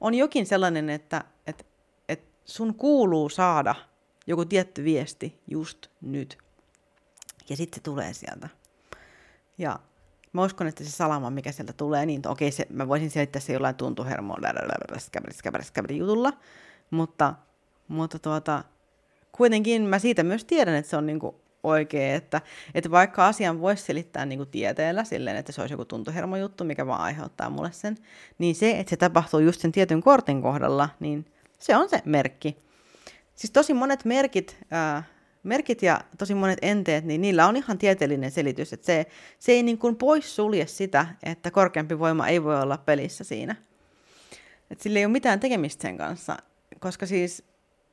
[0.00, 1.64] on jokin sellainen, että, että,
[2.08, 3.74] että sun kuuluu saada
[4.28, 6.38] joku tietty viesti just nyt.
[7.48, 8.48] Ja sitten se tulee sieltä.
[9.58, 9.78] Ja
[10.32, 13.52] mä uskon, että se salama, mikä sieltä tulee, niin okei, se, mä voisin selittää se
[13.52, 14.42] jollain tuntuhermoon
[15.98, 16.32] jutulla,
[16.90, 17.34] mutta,
[17.88, 18.64] mutta tuota,
[19.32, 22.40] kuitenkin mä siitä myös tiedän, että se on niinku oikein, että,
[22.74, 26.86] että vaikka asian voisi selittää niin kuin tieteellä silleen, että se olisi joku tuntohermojuttu, mikä
[26.86, 27.96] vaan aiheuttaa mulle sen,
[28.38, 31.26] niin se, että se tapahtuu just sen tietyn kortin kohdalla, niin
[31.58, 32.67] se on se merkki.
[33.38, 35.02] Siis tosi monet merkit, ää,
[35.42, 39.06] merkit ja tosi monet enteet, niin niillä on ihan tieteellinen selitys, että se,
[39.38, 43.56] se ei niin kuin pois sulje sitä, että korkeampi voima ei voi olla pelissä siinä.
[44.70, 46.36] Että sillä ei ole mitään tekemistä sen kanssa,
[46.80, 47.44] koska siis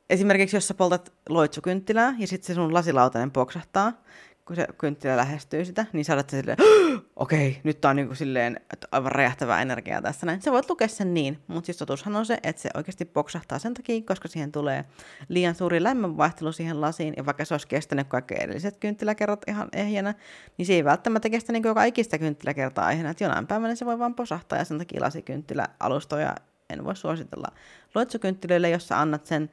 [0.10, 4.03] esimerkiksi jos sä poltat loitsukynttilää ja sitten se sun lasilautanen poksahtaa,
[4.45, 6.58] kun se kynttilä lähestyy sitä, niin saadaan silleen,
[7.15, 10.41] okei, okay, nyt tää on niinku silleen että aivan räjähtävää energiaa tässä näin.
[10.41, 13.73] Sä voit lukea sen niin, mutta siis totuushan on se, että se oikeasti poksahtaa sen
[13.73, 14.86] takia, koska siihen tulee
[15.29, 20.13] liian suuri lämmönvaihtelu siihen lasiin, ja vaikka se olisi kestänyt kaikki edelliset kynttiläkerrat ihan ehjänä,
[20.58, 23.99] niin se ei välttämättä kestä niin joka ikistä kynttiläkertaa ehjänä, että jonain päivänä se voi
[23.99, 26.36] vaan posahtaa, ja sen takia lasikynttiläalustoja
[26.69, 27.47] en voi suositella
[27.95, 29.49] loitsukynttilöille, jos sä annat sen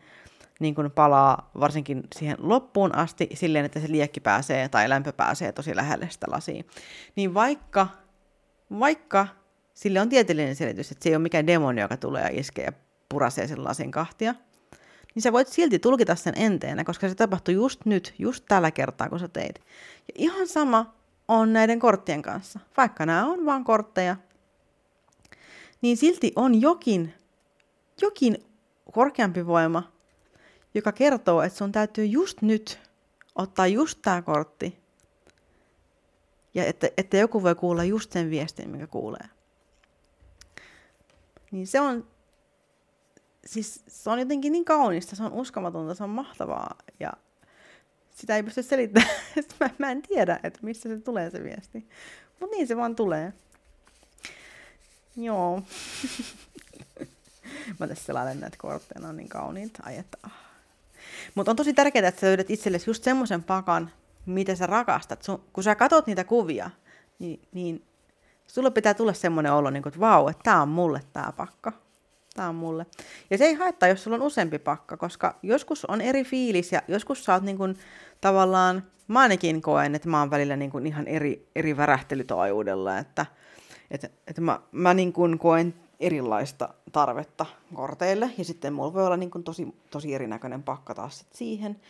[0.63, 5.53] niin kuin palaa varsinkin siihen loppuun asti silleen, että se liekki pääsee tai lämpö pääsee
[5.53, 6.63] tosi lähelle sitä lasia.
[7.17, 7.89] Niin vaikka,
[8.79, 9.27] vaikka
[9.75, 12.73] sille on tieteellinen selitys, että se ei ole mikään demoni, joka tulee ja iskee ja
[13.09, 14.35] purasee sen lasin kahtia,
[15.15, 19.09] niin sä voit silti tulkita sen enteenä, koska se tapahtui just nyt, just tällä kertaa,
[19.09, 19.59] kun sä teit.
[20.09, 20.95] Ja ihan sama
[21.29, 22.61] on näiden korttien kanssa.
[22.77, 24.17] Vaikka nämä on vain kortteja,
[25.83, 27.15] niin silti on jokin,
[28.01, 28.45] jokin
[28.93, 29.92] korkeampi voima,
[30.75, 32.81] joka kertoo, että sun täytyy just nyt
[33.35, 34.83] ottaa just tämä kortti.
[36.55, 39.29] Ja että, että joku voi kuulla just sen viestin, mikä kuulee.
[41.51, 42.07] Niin se on,
[43.47, 46.79] siis se on jotenkin niin kaunista, se on uskomatonta, se on mahtavaa.
[47.01, 47.13] Ja
[48.15, 49.11] sitä ei pysty selittämään.
[49.61, 51.89] mä, mä en tiedä, että mistä se tulee se viesti.
[52.41, 53.33] Mutta niin se vaan tulee.
[55.17, 55.63] Joo.
[57.81, 59.83] mä tässä selailen näitä kortteja, ne on niin kauniita.
[59.87, 60.42] Ai että, ah.
[61.35, 63.91] Mutta on tosi tärkeää, että sä löydät itsellesi just semmoisen pakan,
[64.27, 65.23] mitä sä rakastat.
[65.23, 66.71] Sun, kun sä katot niitä kuvia,
[67.19, 67.85] niin, niin
[68.47, 71.73] sulle pitää tulla semmoinen olo, niin kuin, että vau, että tämä on mulle tämä pakka.
[72.35, 72.87] Tämä on mulle.
[73.31, 76.83] Ja se ei haittaa, jos sulla on useampi pakka, koska joskus on eri fiilis ja
[76.89, 77.77] joskus sä oot niin kuin,
[78.21, 83.27] tavallaan, mä ainakin koen, että mä oon välillä niin kuin ihan eri, eri värähtelytaajuudella, että,
[83.91, 88.31] että, että mä, mä niin kuin koen erilaista tarvetta korteille.
[88.39, 91.81] Ja sitten mulla voi olla niin kuin tosi, tosi erinäköinen pakka taas sit siihen.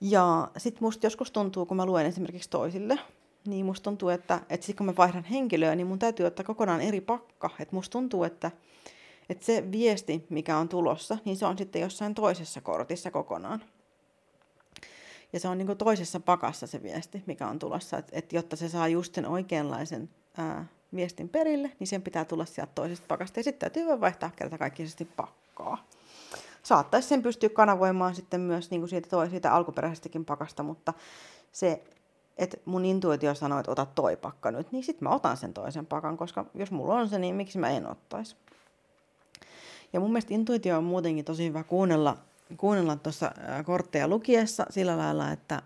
[0.00, 2.98] Ja sitten musta joskus tuntuu, kun mä luen esimerkiksi toisille,
[3.46, 6.80] niin musta tuntuu, että, että sitten kun mä vaihdan henkilöä, niin mun täytyy ottaa kokonaan
[6.80, 7.50] eri pakka.
[7.58, 8.50] Että musta tuntuu, että,
[9.28, 13.64] että se viesti, mikä on tulossa, niin se on sitten jossain toisessa kortissa kokonaan.
[15.32, 18.68] Ja se on niin toisessa pakassa se viesti, mikä on tulossa, että, että jotta se
[18.68, 23.40] saa just sen oikeanlaisen ää, viestin perille, niin sen pitää tulla sieltä toisesta pakasta.
[23.40, 25.86] Ja sitten täytyy vaihtaa kerta kaikkisesti pakkaa.
[26.62, 30.92] Saattaisi sen pystyä kanavoimaan sitten myös niin kuin siitä, toi, siitä alkuperäisestäkin pakasta, mutta
[31.52, 31.82] se,
[32.38, 35.86] että mun intuitio sanoo, että ota toi pakka nyt, niin sitten mä otan sen toisen
[35.86, 38.36] pakan, koska jos mulla on se, niin miksi mä en ottaisi.
[39.92, 42.16] Ja mun mielestä intuitio on muutenkin tosi hyvä kuunnella,
[42.56, 43.32] kuunnella tuossa
[43.64, 45.62] kortteja lukiessa sillä lailla, että,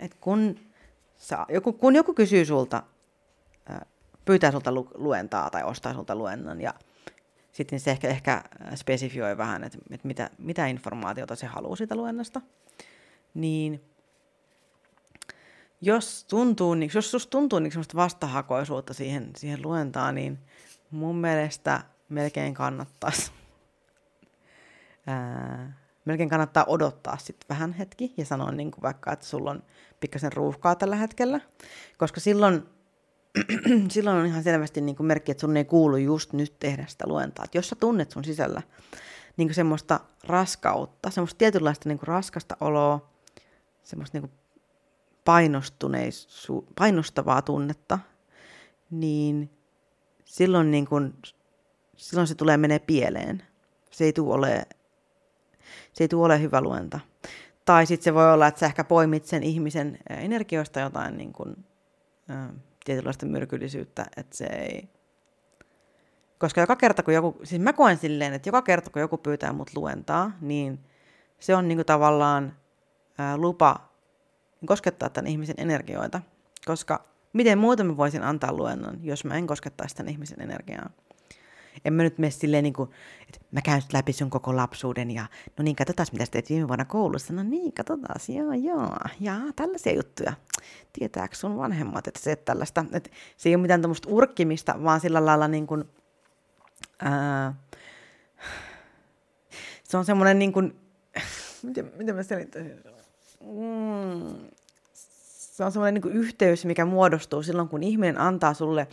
[0.00, 0.58] että kun,
[1.16, 2.82] saa, joku, kun joku kysyy sulta
[4.24, 6.74] pyytää sulta lu- luentaa tai ostaa sulta luennon ja
[7.52, 12.40] sitten se ehkä, ehkä spesifioi vähän, että, että mitä, mitä informaatiota se haluaa siitä luennosta.
[13.34, 13.84] Niin
[15.80, 20.38] jos, tuntuu, niin, jos susta tuntuu niin semmoista vastahakoisuutta siihen, siihen luentaan, niin
[20.90, 23.32] mun mielestä melkein kannattaisi.
[25.06, 29.62] ää, melkein kannattaa odottaa sitten vähän hetki ja sanoa niin vaikka, että sulla on
[30.00, 31.40] pikkasen ruuhkaa tällä hetkellä,
[31.98, 32.62] koska silloin,
[33.90, 37.04] silloin on ihan selvästi niin kuin merkki, että sun ei kuulu just nyt tehdä sitä
[37.08, 37.44] luentaa.
[37.44, 38.62] Et jos sä tunnet sun sisällä
[39.36, 43.10] niin kuin semmoista raskautta, semmoista tietynlaista niin kuin raskasta oloa,
[43.82, 44.32] semmoista niin kuin
[46.74, 47.98] painostavaa tunnetta,
[48.90, 49.50] niin
[50.24, 51.14] silloin, niin kuin,
[51.96, 53.42] silloin se tulee menee pieleen.
[53.90, 54.66] Se ei tule ole,
[55.92, 57.00] se ei tule ole hyvä luenta.
[57.64, 61.64] Tai sitten se voi olla, että sä ehkä poimit sen ihmisen energioista jotain niin kuin,
[62.30, 62.48] ä,
[62.84, 64.88] tietynlaista myrkyllisyyttä, että se ei...
[66.38, 69.52] Koska joka kerta, kun joku, siis mä koen silleen, että joka kerta, kun joku pyytää
[69.52, 70.80] mut luentaa, niin
[71.38, 72.56] se on niin kuin tavallaan
[73.20, 73.88] ä, lupa
[74.66, 76.20] koskettaa tämän ihmisen energioita.
[76.66, 80.90] Koska miten muuten mä voisin antaa luennon, jos mä en koskettaisi tämän ihmisen energiaa.
[81.84, 85.26] En mä nyt mene silleen niin kuin, että mä käyn läpi sun koko lapsuuden ja
[85.58, 87.32] no niin, katsotaan mitä sä teet viime vuonna koulussa.
[87.32, 90.32] No niin, katsotaan, joo, joo, ja tällaisia juttuja.
[90.92, 95.00] Tietääkö sun vanhemmat, että se et tällaista, että se ei ole mitään tämmöistä urkkimista, vaan
[95.00, 95.84] sillä lailla niin kuin,
[97.02, 97.54] ää,
[99.84, 100.76] se on semmoinen niin kuin,
[101.62, 102.72] miten, miten mä selittäisin?
[103.40, 104.48] Mm,
[105.54, 108.88] se on semmoinen niin yhteys, mikä muodostuu silloin, kun ihminen antaa sulle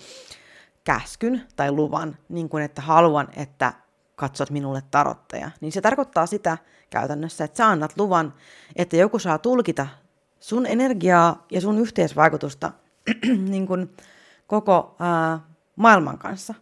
[0.83, 3.73] käskyn tai luvan, niin kuin että haluan, että
[4.15, 5.51] katsot minulle tarotteja.
[5.61, 6.57] Niin se tarkoittaa sitä
[6.89, 8.33] käytännössä, että sä annat luvan,
[8.75, 9.87] että joku saa tulkita
[10.39, 12.71] sun energiaa ja sun yhteisvaikutusta
[13.51, 13.95] niin kuin
[14.47, 15.39] koko ää,
[15.75, 16.53] maailman kanssa.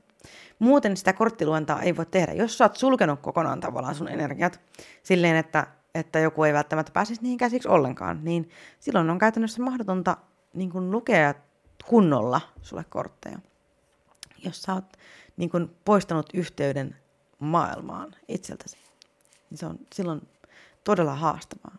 [0.59, 2.33] Muuten sitä korttiluentaa ei voi tehdä.
[2.33, 4.59] Jos sä oot sulkenut kokonaan tavallaan sun energiat
[5.03, 10.17] silleen, että että joku ei välttämättä pääsisi niihin käsiksi ollenkaan, niin silloin on käytännössä mahdotonta
[10.53, 11.33] niin kuin lukea
[11.85, 13.39] kunnolla sulle kortteja.
[14.45, 14.97] Jos sä oot
[15.37, 16.95] niin kuin poistanut yhteyden
[17.39, 18.77] maailmaan itseltäsi,
[19.49, 20.21] niin se on silloin
[20.83, 21.75] todella haastavaa.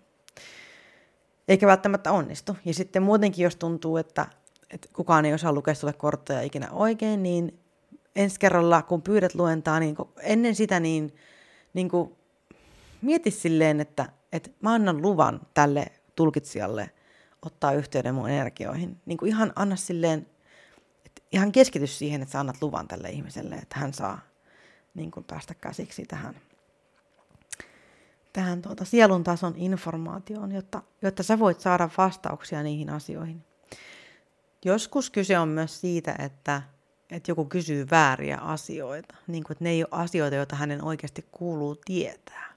[1.48, 2.56] Eikä välttämättä onnistu.
[2.64, 4.26] Ja sitten muutenkin, jos tuntuu, että,
[4.70, 7.60] että kukaan ei osaa lukea sulle kortteja ikinä oikein, niin
[8.16, 11.14] ensi kerralla, kun pyydät luentaa, niin ennen sitä, niin,
[11.74, 12.16] niin kuin
[13.02, 16.90] mieti silleen, että, että mä annan luvan tälle tulkitsijalle
[17.42, 19.00] ottaa yhteyden mun energioihin.
[19.06, 20.26] Niin kuin ihan anna silleen,
[21.32, 24.20] ihan keskity siihen, että sä annat luvan tälle ihmiselle, että hän saa
[24.94, 26.34] niin kuin päästä käsiksi tähän,
[28.32, 33.44] tähän tuota sielun tason informaatioon, jotta, jotta sä voit saada vastauksia niihin asioihin.
[34.64, 36.62] Joskus kyse on myös siitä, että,
[37.10, 41.26] että joku kysyy vääriä asioita, niin kuin, että ne ei ole asioita, joita hänen oikeasti
[41.32, 42.50] kuuluu tietää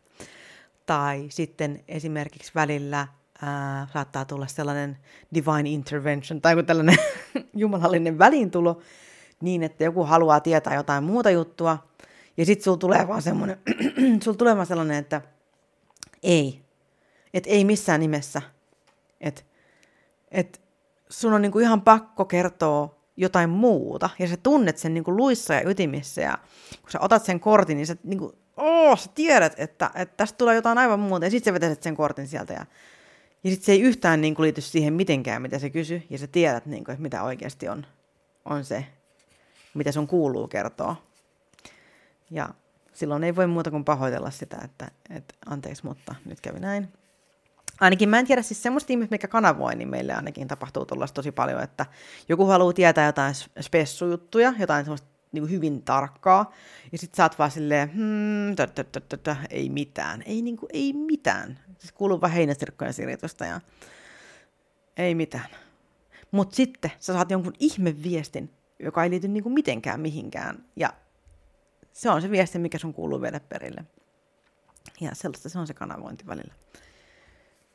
[0.86, 3.08] tai sitten esimerkiksi välillä
[3.42, 4.98] ää, saattaa tulla sellainen
[5.34, 6.98] divine intervention tai tällainen
[7.54, 8.82] jumalallinen väliintulo
[9.42, 11.88] niin, että joku haluaa tietää jotain muuta juttua.
[12.38, 13.58] Ja sitten sulla tulee vaan semmoinen,
[14.24, 15.22] sulla tulee vaan sellainen, että
[16.24, 16.62] ei,
[17.34, 18.42] että ei missään nimessä,
[19.22, 19.42] että
[20.32, 20.62] et
[21.10, 25.70] sun on niinku ihan pakko kertoa jotain muuta, ja sä tunnet sen niinku luissa ja
[25.70, 26.38] ytimissä, ja
[26.82, 30.56] kun sä otat sen kortin, niin sä niinku oh, sä tiedät, että, että tästä tulee
[30.56, 32.66] jotain aivan muuta, ja sitten sä vetäiset sen kortin sieltä, ja,
[33.44, 36.28] ja sitten se ei yhtään niin kuin, liity siihen mitenkään, mitä se kysyy, ja sä
[36.28, 37.86] tiedät, niin kuin, että mitä oikeasti on,
[38.46, 38.86] on se,
[39.74, 40.96] mitä sun kuuluu kertoa.
[42.32, 42.50] Ja
[42.94, 46.88] silloin ei voi muuta kuin pahoitella sitä, että, että anteeksi, mutta nyt kävi näin.
[47.80, 51.32] Ainakin mä en tiedä, siis semmoista ihmistä, mikä kanavoi, niin meille ainakin tapahtuu tuollaista tosi
[51.32, 51.86] paljon, että
[52.30, 56.52] joku haluaa tietää jotain spessujuttuja, jotain semmoista niin hyvin tarkkaa.
[56.92, 60.24] Ja sitten sä oot vaan silleen, hmm, tö, tö, tö, tö, tö, ei mitään.
[60.26, 61.60] Ei, niin kuin, ei mitään.
[61.80, 63.62] Siis kuuluu vaan heinäsirkkojen siritusta ja
[64.98, 65.48] ei mitään.
[66.32, 70.66] Mutta sitten sä saat jonkun ihme viestin, joka ei liity kuin mitenkään mihinkään.
[70.76, 70.94] Ja
[71.94, 73.86] se on se viesti, mikä sun kuuluu viedä perille.
[75.02, 76.54] Ja sellaista se on se kanavointi välillä.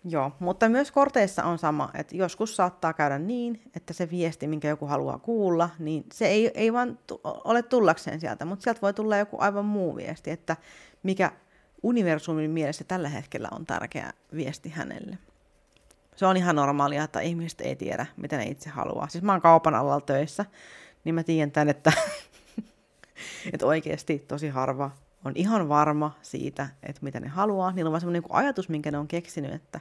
[0.04, 4.68] Joo, mutta myös korteissa on sama, että joskus saattaa käydä niin, että se viesti, minkä
[4.68, 8.94] joku haluaa kuulla, niin se ei, ei vaan tu- ole tullakseen sieltä, mutta sieltä voi
[8.94, 10.56] tulla joku aivan muu viesti, että
[11.02, 11.32] mikä
[11.82, 15.18] universumin mielessä tällä hetkellä on tärkeä viesti hänelle.
[16.16, 19.08] Se on ihan normaalia, että ihmiset ei tiedä, mitä ne itse haluaa.
[19.08, 20.44] Siis mä oon kaupan alalla töissä,
[21.04, 21.92] niin mä tiedän tämän, että,
[23.52, 24.90] että oikeasti tosi harva
[25.24, 27.72] on ihan varma siitä, että mitä ne haluaa.
[27.72, 29.80] Niillä on vaan semmoinen niin ajatus, minkä ne on keksinyt, että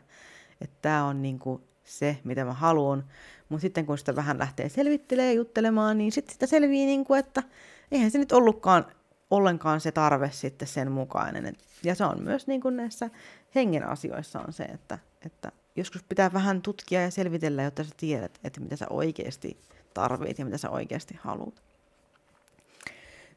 [0.82, 3.04] tämä on niin kuin se, mitä mä haluan.
[3.50, 7.20] Mutta sitten kun sitä vähän lähtee selvittelemään ja juttelemaan, niin sitten sitä selviää, niin kuin,
[7.20, 7.44] että
[7.92, 8.86] eihän se nyt ollutkaan
[9.32, 11.56] ollenkaan se tarve sitten sen mukainen.
[11.84, 13.10] Ja se on myös niin kuin näissä
[13.56, 18.40] hengen asioissa on se, että, että joskus pitää vähän tutkia ja selvitellä, jotta sä tiedät,
[18.44, 19.58] että mitä sä oikeasti
[19.94, 21.64] tarvit ja mitä sä oikeasti haluat.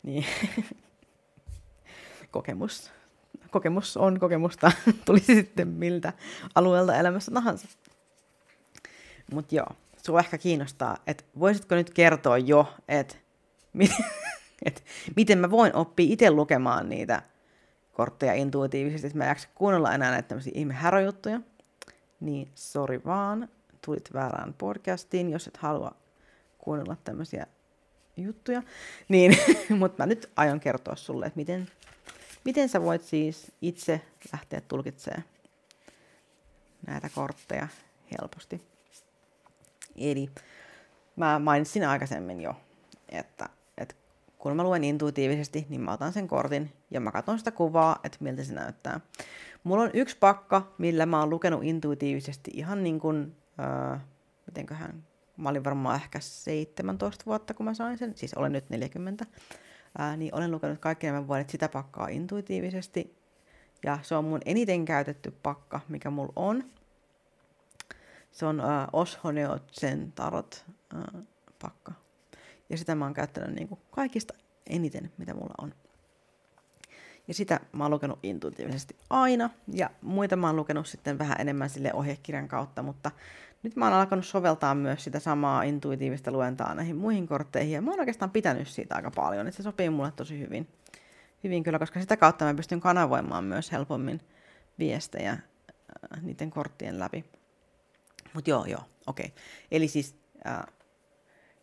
[0.03, 0.25] Niin.
[2.31, 2.93] kokemus
[3.51, 4.73] kokemus on kokemusta,
[5.07, 6.13] tuli sitten miltä
[6.55, 7.69] alueelta elämässä tahansa.
[9.33, 9.67] Mutta joo,
[9.97, 13.17] sua ehkä kiinnostaa, että voisitko nyt kertoa jo, että
[13.73, 13.91] mit,
[14.67, 14.85] et,
[15.17, 17.23] miten mä voin oppia itse lukemaan niitä
[17.93, 21.41] kortteja intuitiivisesti, että mä en jaksa kuunnella enää näitä tämmöisiä ihme härojuttuja.
[22.21, 23.49] Niin sori vaan,
[23.85, 25.95] tulit väärään podcastiin, jos et halua
[26.59, 27.47] kuunnella tämmöisiä
[28.17, 28.63] juttuja.
[29.09, 29.37] Niin,
[29.79, 31.69] mutta mä nyt aion kertoa sulle, että miten,
[32.45, 34.01] miten sä voit siis itse
[34.33, 35.25] lähteä tulkitsemaan
[36.87, 37.69] näitä kortteja
[38.11, 38.63] helposti.
[39.97, 40.31] Eli
[41.17, 42.55] mä mainitsin aikaisemmin jo,
[43.09, 43.49] että,
[43.79, 43.95] että
[44.39, 48.19] kun mä luen intuitiivisesti, niin mä otan sen kortin ja mä katson sitä kuvaa, että
[48.21, 49.01] miltä se näyttää.
[49.65, 54.01] Mulla on yksi pakka, millä mä oon lukenut intuitiivisesti ihan niin kuin, äh,
[54.47, 55.05] mitenköhän,
[55.37, 59.27] mä olin varmaan ehkä 17 vuotta, kun mä sain sen, siis olen nyt 40,
[59.99, 63.17] ää, niin olen lukenut kaikki nämä vuodet sitä pakkaa intuitiivisesti.
[63.85, 66.65] Ja se on mun eniten käytetty pakka, mikä mulla on.
[68.33, 71.23] Se on äh, Oshoneotsen tarot äh,
[71.63, 71.93] pakka.
[72.71, 74.35] Ja sitä mä oon käyttänyt niin kuin kaikista
[74.67, 75.75] eniten, mitä mulla on.
[77.29, 81.71] Ja sitä mä oon lukenut intuitiivisesti aina, ja muita mä oon lukenut sitten vähän enemmän
[81.71, 83.11] sille ohjekirjan kautta, mutta
[83.63, 87.91] nyt mä oon alkanut soveltaa myös sitä samaa intuitiivista luentaa näihin muihin kortteihin, ja mä
[87.91, 90.69] oon oikeastaan pitänyt siitä aika paljon, että se sopii mulle tosi hyvin.
[91.45, 94.21] Hyvin kyllä, koska sitä kautta mä pystyn kanavoimaan myös helpommin
[94.79, 97.25] viestejä äh, niiden korttien läpi.
[98.35, 99.27] Mutta joo, joo, okei.
[99.27, 99.39] Okay.
[99.71, 100.63] Eli siis äh,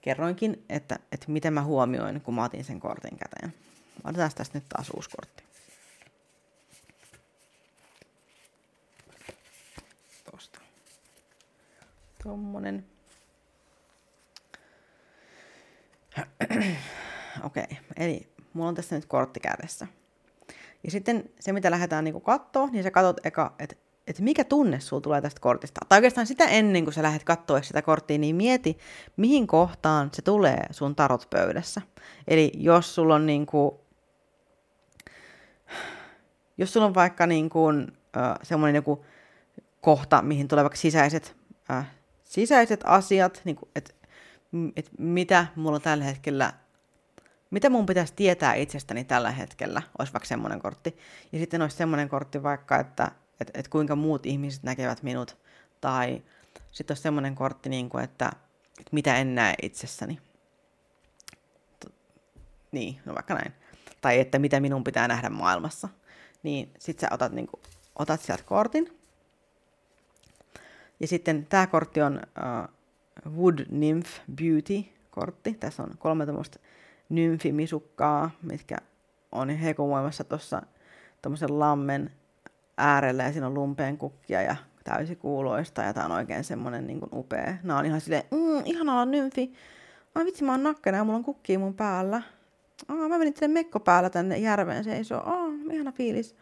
[0.01, 3.53] kerroinkin, että, että miten mä huomioin, kun mä otin sen kortin käteen.
[4.03, 5.46] Otetaan tästä nyt taas uusi kortti.
[12.23, 12.86] Tommonen.
[17.43, 17.77] Okei, okay.
[17.97, 19.88] eli mulla on tässä nyt kortti kädessä.
[20.84, 23.75] Ja sitten se, mitä lähdetään niin katsoa, niin sä katsot eka, että
[24.08, 25.82] että mikä tunne sulla tulee tästä kortista.
[25.89, 28.77] Tai oikeastaan sitä ennen kuin sä lähdet katsoa sitä korttia, niin mieti,
[29.17, 31.82] mihin kohtaan se tulee sun tarot pöydässä.
[32.27, 33.71] Eli jos sulla on niin kuin,
[36.58, 39.06] jos sulla on vaikka niin kuin, äh, semmoinen joku
[39.82, 41.36] kohta, mihin tulee vaikka sisäiset,
[41.71, 41.96] äh,
[42.28, 43.94] sisäiset asiat, niin kuin, että
[44.76, 46.54] et mitä mulla tällä hetkellä,
[47.52, 50.98] mitä mun pitäisi tietää itsestäni tällä hetkellä, olisi vaikka semmoinen kortti.
[51.32, 55.38] Ja sitten olisi semmoinen kortti vaikka, että että et kuinka muut ihmiset näkevät minut.
[55.82, 56.22] Tai
[56.72, 58.32] sitten olisi semmoinen kortti, niin kuin, että,
[58.80, 60.20] että mitä en näe itsessäni.
[61.80, 61.94] T-
[62.72, 63.54] niin, no vaikka näin.
[64.02, 65.90] Tai että mitä minun pitää nähdä maailmassa.
[66.44, 67.62] Niin sitten sä otat, niin kuin,
[67.96, 68.96] otat sieltä kortin.
[70.99, 75.53] Ja sitten tämä kortti on uh, Wood Nymph Beauty-kortti.
[75.53, 76.60] Tässä on kolme tämmöistä
[77.10, 78.77] nymfimisukkaa, mitkä
[79.31, 80.62] on hekumoimassa tuossa
[81.21, 82.12] tuommoisen lammen
[82.77, 87.10] äärellä ja siinä on lumpeen kukkia ja täysikuuloista ja tää on oikein semmonen niin kuin
[87.13, 87.53] upea.
[87.63, 89.53] Nää on ihan silleen, mm, ihana nymfi.
[90.15, 92.21] Ai vitsi, mä oon nakkena ja mulla on kukkia mun päällä.
[92.88, 95.21] Aa, mä menin tänne mekko päällä tänne järveen seisoo.
[95.25, 96.36] Aa, ihana fiilis.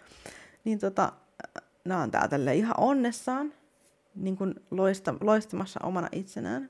[0.63, 1.11] Niin tota,
[1.85, 3.53] nää on tää ihan onnessaan,
[4.15, 6.69] niin kuin loista, loistamassa omana itsenään.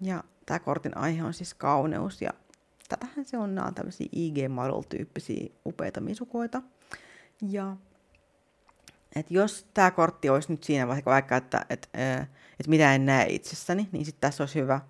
[0.00, 2.30] Ja tämä kortin aihe on siis kauneus ja
[2.88, 6.62] tätähän se on, nämä on tämmöisiä IG Model-tyyppisiä upeita misukoita.
[7.50, 7.76] Ja
[9.16, 11.88] et jos tämä kortti olisi nyt siinä vaikka, vaikka että et,
[12.60, 14.80] et mitä en näe itsessäni, niin sitten tässä olisi hyvä,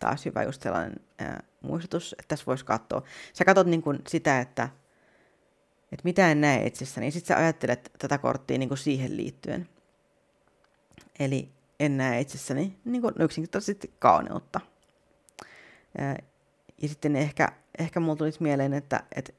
[0.00, 3.02] taas hyvä just sellainen ää, muistutus, että tässä voisi katsoa.
[3.32, 4.68] Sä katsot niin kuin sitä, että
[5.92, 9.68] et mitä en näe itsessäni, niin sitten sä ajattelet tätä korttia niin kuin siihen liittyen.
[11.20, 14.60] Eli en näe itsessäni niin kuin yksinkertaisesti kauneutta.
[16.82, 19.34] Ja sitten ehkä, ehkä mulla tulisi mieleen, että et,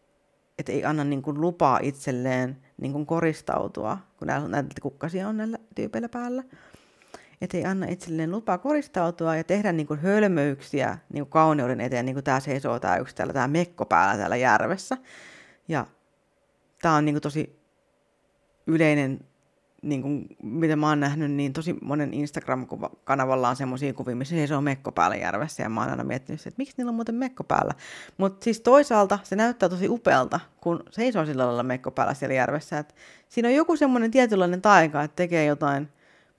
[0.59, 5.57] et ei anna niin kuin lupaa itselleen niin kuin koristautua, kun näitä kukkasia on näillä
[5.75, 6.43] tyypeillä päällä.
[7.41, 12.05] Että ei anna itselleen lupaa koristautua ja tehdä niin kuin hölmöyksiä niin kuin kauneuden eteen,
[12.05, 14.97] niin kuin tämä seisoo tämä yksi täällä, tämä mekko päällä täällä järvessä.
[15.67, 15.87] Ja
[16.81, 17.59] tämä on niin kuin tosi
[18.67, 19.19] yleinen
[19.81, 24.55] niin kuin, mitä mä oon nähnyt, niin tosi monen Instagram-kanavalla on semmoisia kuvia, missä se
[24.55, 27.43] on mekko päällä järvessä, ja mä oon aina miettinyt, että miksi niillä on muuten mekko
[27.43, 27.73] päällä.
[28.17, 32.77] Mutta siis toisaalta se näyttää tosi upealta, kun seisoo sillä lailla mekko päällä siellä järvessä.
[32.77, 32.95] Et
[33.29, 35.89] siinä on joku semmoinen tietynlainen taika, että tekee jotain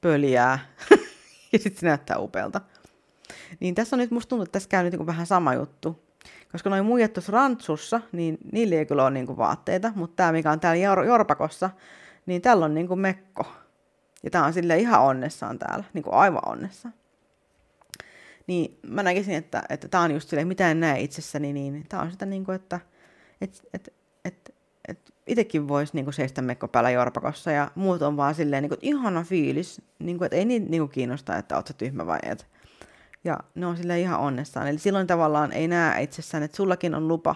[0.01, 0.59] pöliää,
[1.53, 2.61] ja sitten se näyttää upealta.
[3.61, 6.03] Niin tässä on nyt, musta tuntuu, että tässä käy nyt niin vähän sama juttu.
[6.53, 10.51] Koska noin muijat tuossa rantsussa, niin niillä ei kyllä ole niin vaatteita, mutta tämä, mikä
[10.51, 11.71] on täällä Jorpakossa,
[12.27, 13.47] niin tällä on niin kuin mekko.
[14.23, 16.95] Ja tää on sille ihan onnessaan täällä, niin kuin aivan onnessaan.
[18.47, 22.11] Niin mä näkisin, että, että on just silleen, mitä en näe itsessäni, niin tää on
[22.11, 22.81] sitä niin kuin, että
[23.41, 23.95] et, et,
[24.25, 24.55] et,
[24.89, 28.79] et, itsekin voisi niin seistä mekko päällä jorpakossa ja muut on vaan silleen niin kuin,
[28.83, 32.47] ihana fiilis, niin kuin, että ei niitä niin kiinnosta, että oot sä tyhmä vai et.
[33.25, 34.69] Ja ne on sille ihan onnessaan.
[34.69, 37.35] Eli silloin tavallaan ei näe itsessään, että sullakin on lupa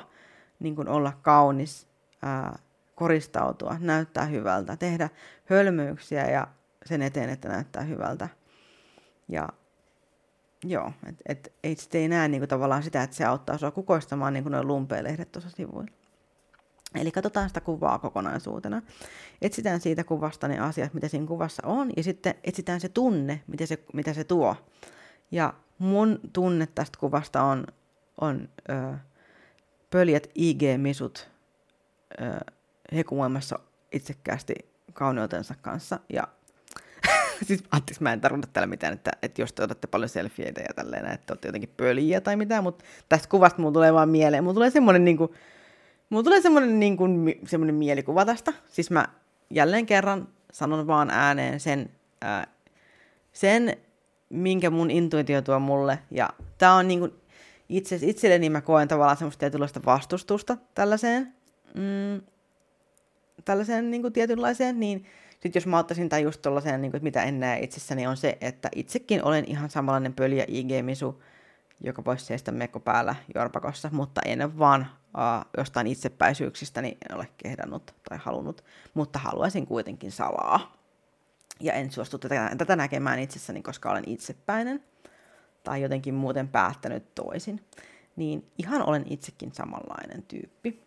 [0.58, 1.86] niin kuin olla kaunis,
[2.22, 2.58] ää,
[2.96, 5.10] koristautua, näyttää hyvältä, tehdä
[5.44, 6.48] hölmöyksiä ja
[6.84, 8.28] sen eteen, että näyttää hyvältä.
[9.28, 9.48] Ja
[10.64, 14.32] joo, että et, et ei näe niin kuin, tavallaan sitä, että se auttaa sua kukoistamaan
[14.32, 15.90] niin kuin noin lumpeilehdet tuossa sivuilla.
[16.94, 18.82] Eli katsotaan sitä kuvaa kokonaisuutena.
[19.42, 23.66] Etsitään siitä kuvasta ne asiat, mitä siinä kuvassa on, ja sitten etsitään se tunne, mitä
[23.66, 24.56] se, mitä se tuo.
[25.30, 27.66] Ja mun tunne tästä kuvasta on,
[28.20, 28.94] on ö,
[29.90, 31.30] pöljät IG-misut
[32.20, 32.52] ö,
[32.94, 33.58] hekumoimassa
[33.92, 34.54] itsekkäästi
[34.92, 36.00] kauneutensa kanssa.
[36.12, 36.28] Ja
[37.46, 40.74] siis anteeksi, mä en tarkoita täällä mitään, että, että jos te otatte paljon selfieitä ja
[40.74, 44.44] tälleen, että olette jotenkin pöliä tai mitään, mutta tästä kuvasta mulla tulee vaan mieleen.
[44.44, 45.30] Mulla tulee semmoinen niin kuin,
[46.10, 48.52] mulla tulee semmoinen, niin kuin, semmoinen mielikuva tästä.
[48.66, 49.08] Siis mä
[49.50, 52.46] jälleen kerran sanon vaan ääneen sen, ää,
[53.32, 53.76] sen
[54.28, 55.98] minkä mun intuitio tuo mulle.
[56.10, 57.12] Ja tää on niin kuin,
[57.68, 61.34] itse, itselleni mä koen tavallaan semmoista tietynlaista vastustusta tällaiseen,
[61.74, 62.20] mm,
[63.46, 67.40] tällaiseen niin kuin tietynlaiseen, niin sitten jos mä ottaisin tai just tollaiseen, niin mitä en
[67.40, 71.22] näe itsessäni, on se, että itsekin olen ihan samanlainen pöliä IG-misu,
[71.80, 77.94] joka voisi seistä mekko päällä jorpakossa, mutta en vaan uh, jostain itsepäisyyksistäni en ole kehdannut
[78.08, 80.76] tai halunnut, mutta haluaisin kuitenkin salaa.
[81.60, 84.84] Ja en suostu tätä, tätä näkemään itsessäni, koska olen itsepäinen
[85.64, 87.60] tai jotenkin muuten päättänyt toisin.
[88.16, 90.85] Niin ihan olen itsekin samanlainen tyyppi.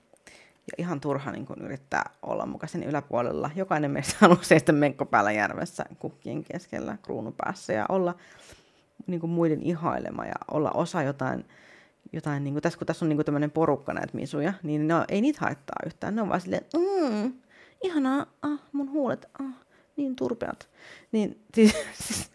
[0.68, 3.50] Ja ihan turha niin kun yrittää olla mukaisen yläpuolella.
[3.56, 8.16] Jokainen meistä haluaa seistä menkko päällä järvessä kukkien keskellä kruunupäässä ja olla
[9.08, 11.46] niin kuin muiden ihailema ja olla osa jotain,
[12.14, 15.06] jotain niin kuin tässä kun tässä on niin tämmöinen porukka näitä misuja, niin ne on,
[15.08, 16.16] ei niitä haittaa yhtään.
[16.16, 17.34] Ne on vaan silleen, mm,
[17.84, 19.54] ihanaa, ah, mun huulet, ah,
[19.96, 20.70] niin turpeat.
[21.12, 22.32] Niin siis, siis,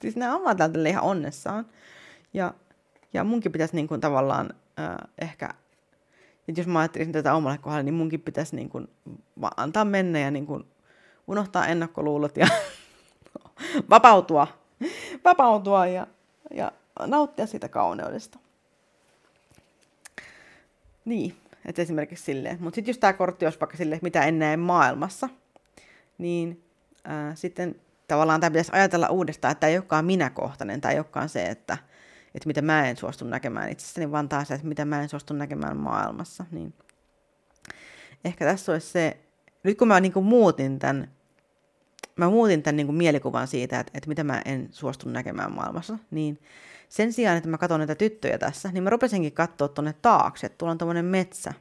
[0.00, 1.66] siis nämä on vaan täältä ihan onnessaan.
[2.34, 2.54] Ja,
[3.12, 5.54] ja munkin pitäisi niin kuin tavallaan äh, ehkä
[6.48, 8.88] että jos mä ajattelisin tätä omalle kohdalle, niin munkin pitäisi niin kuin
[9.40, 10.64] vaan antaa mennä ja niin kuin
[11.26, 12.46] unohtaa ennakkoluulot ja
[13.90, 14.46] vapautua,
[15.24, 16.06] vapautua ja,
[16.54, 16.72] ja
[17.06, 18.38] nauttia siitä kauneudesta.
[21.04, 22.58] Niin, että esimerkiksi silleen.
[22.60, 25.28] Mutta sitten jos tämä kortti olisi vaikka silleen, mitä en näe maailmassa,
[26.18, 26.62] niin
[27.04, 27.76] ää, sitten
[28.08, 31.78] tavallaan tämä pitäisi ajatella uudestaan, että tämä ei olekaan minäkohtainen, tai ei olekaan se, että
[32.36, 35.76] että mitä mä en suostu näkemään itsessäni, vaan taas, että mitä mä en suostu näkemään
[35.76, 36.44] maailmassa.
[36.50, 36.74] Niin
[38.24, 39.20] ehkä tässä olisi se,
[39.62, 41.10] nyt kun mä niin kuin muutin tämän,
[42.16, 45.98] mä muutin tämän niin kuin mielikuvan siitä, että, että mitä mä en suostu näkemään maailmassa,
[46.10, 46.38] niin
[46.88, 50.58] sen sijaan, että mä katson näitä tyttöjä tässä, niin mä rupesinkin katsoa tuonne taakse, että
[50.58, 51.52] tuolla on tuommoinen metsä,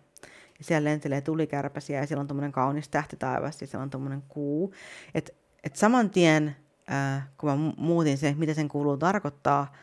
[0.59, 4.73] ja siellä lentelee tulikärpäsiä, ja siellä on tuommoinen kaunis tähtitaivas, ja siellä on tuommoinen kuu.
[5.15, 5.31] Että
[5.63, 6.55] et saman tien,
[6.91, 9.73] äh, kun mä muutin se, mitä sen kuuluu tarkoittaa,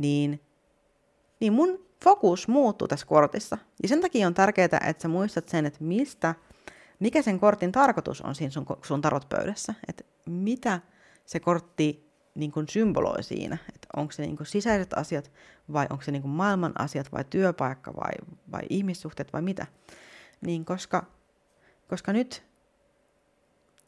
[0.00, 0.40] niin,
[1.40, 3.58] niin mun fokus muuttuu tässä kortissa.
[3.82, 6.34] Ja sen takia on tärkeää, että sä muistat sen, että mistä,
[6.98, 9.74] mikä sen kortin tarkoitus on siinä sun, sun tarotpöydässä.
[9.88, 10.80] Että mitä
[11.24, 13.58] se kortti niin kuin symboloi siinä.
[13.74, 15.32] Että onko se niin kuin sisäiset asiat
[15.72, 18.12] vai onko se niin kuin maailman asiat vai työpaikka vai,
[18.52, 19.66] vai ihmissuhteet vai mitä.
[20.40, 21.06] Niin koska,
[21.88, 22.42] koska nyt,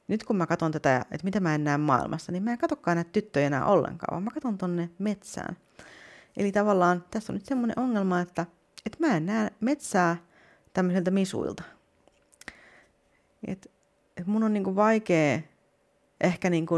[0.09, 2.97] nyt kun mä katson tätä, että mitä mä en näe maailmassa, niin mä en katsokaan
[2.97, 5.57] näitä tyttöjä enää ollenkaan, vaan mä katson tonne metsään.
[6.37, 8.47] Eli tavallaan tässä on nyt semmoinen ongelma, että,
[8.87, 10.17] että mä en näe metsää
[10.73, 11.63] tämmöiseltä misuilta.
[13.47, 13.71] Et,
[14.17, 15.41] et mun on niinku vaikea
[16.21, 16.75] ehkä niinku,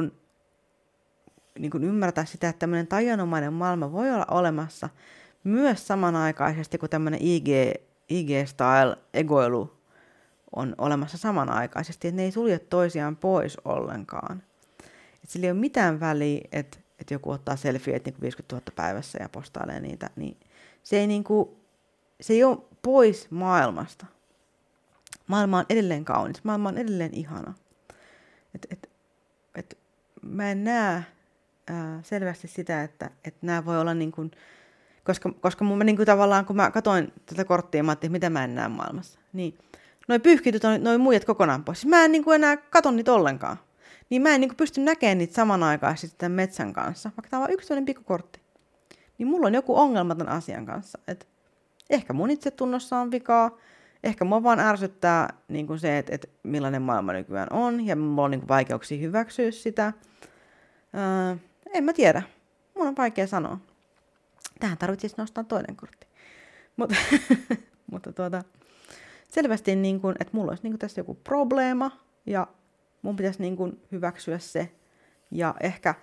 [1.58, 4.88] niinku ymmärtää sitä, että tämmöinen tajanomainen maailma voi olla olemassa
[5.44, 7.48] myös samanaikaisesti kuin tämmöinen IG,
[8.08, 9.84] IG-style egoilu
[10.56, 14.42] on olemassa samanaikaisesti, että ne ei sulje toisiaan pois ollenkaan.
[15.24, 18.64] Et sillä ei ole mitään väliä, että että joku ottaa selfie, että niin 50 000
[18.76, 20.36] päivässä ja postailee niitä, niin
[20.82, 21.48] se ei, niin kuin,
[22.20, 24.06] se ei ole pois maailmasta.
[25.26, 27.54] Maailma on edelleen kaunis, maailma on edelleen ihana.
[28.54, 28.90] Et, et,
[29.54, 29.78] et,
[30.22, 31.04] mä en näe
[31.66, 34.30] ää, selvästi sitä, että et nämä voi olla niin kuin,
[35.04, 38.44] koska, koska mun, niin kuin tavallaan, kun mä katsoin tätä korttia, mä ajattelin, mitä mä
[38.44, 39.18] en näe maailmassa.
[39.32, 39.58] Niin,
[40.08, 41.86] noi pyyhkityt on noin muijat kokonaan pois.
[41.86, 43.56] Mä en niin kuin enää katso niitä ollenkaan
[44.10, 47.66] niin mä en niin pysty näkemään niitä samanaikaisesti tämän metsän kanssa, vaikka tämä on yksi
[47.68, 48.40] sellainen pikkukortti.
[49.18, 50.98] Niin mulla on joku ongelma tämän asian kanssa.
[51.08, 51.28] Et
[51.90, 53.58] ehkä mun itsetunnossa on vikaa,
[54.04, 58.22] ehkä mua vaan ärsyttää niin kuin se, että, että millainen maailma nykyään on, ja mulla
[58.22, 59.92] on niin kuin vaikeuksia hyväksyä sitä.
[60.94, 61.36] Öö,
[61.72, 62.22] en mä tiedä.
[62.74, 63.58] Mun on vaikea sanoa.
[64.60, 66.06] Tähän tarvitsisi nostaa toinen kortti.
[66.76, 66.94] Mutta,
[67.92, 68.42] mutta tuota,
[69.28, 71.90] selvästi, niin kuin, että mulla olisi niin kuin tässä joku probleema
[72.26, 72.46] ja
[73.04, 74.72] mun pitäisi niin kuin hyväksyä se.
[75.30, 75.94] Ja ehkä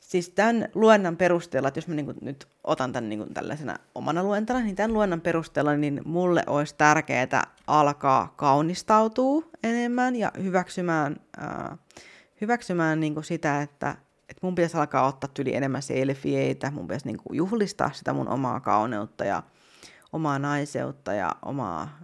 [0.00, 3.76] siis tämän luennan perusteella, että jos mä niin kuin nyt otan tämän niin kuin tällaisena
[3.94, 11.16] omana luentana, niin tämän luennan perusteella niin mulle olisi tärkeää alkaa kaunistautua enemmän ja hyväksymään,
[11.42, 11.78] äh,
[12.40, 13.90] hyväksymään niin kuin sitä, että,
[14.28, 18.28] että mun pitäisi alkaa ottaa tyli enemmän selfieitä, mun pitäisi niin kuin juhlistaa sitä mun
[18.28, 19.42] omaa kauneutta ja
[20.12, 21.98] omaa naiseutta ja omaa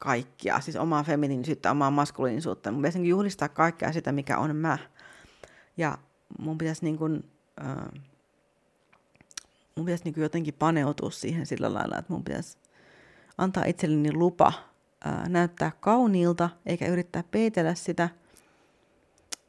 [0.00, 2.72] kaikkia, siis omaa feminiinisyyttä, omaa maskuliinisuutta.
[2.72, 4.78] Mun pitäisi niin juhlistaa kaikkea sitä, mikä on mä.
[5.76, 5.98] Ja
[6.38, 7.24] mun pitäisi niin kuin,
[7.60, 8.02] äh,
[9.76, 12.58] mun pitäisi niin kuin jotenkin paneutua siihen sillä lailla, että mun pitäisi
[13.38, 14.52] antaa itselleni lupa
[15.06, 18.08] äh, näyttää kauniilta, eikä yrittää peitellä sitä.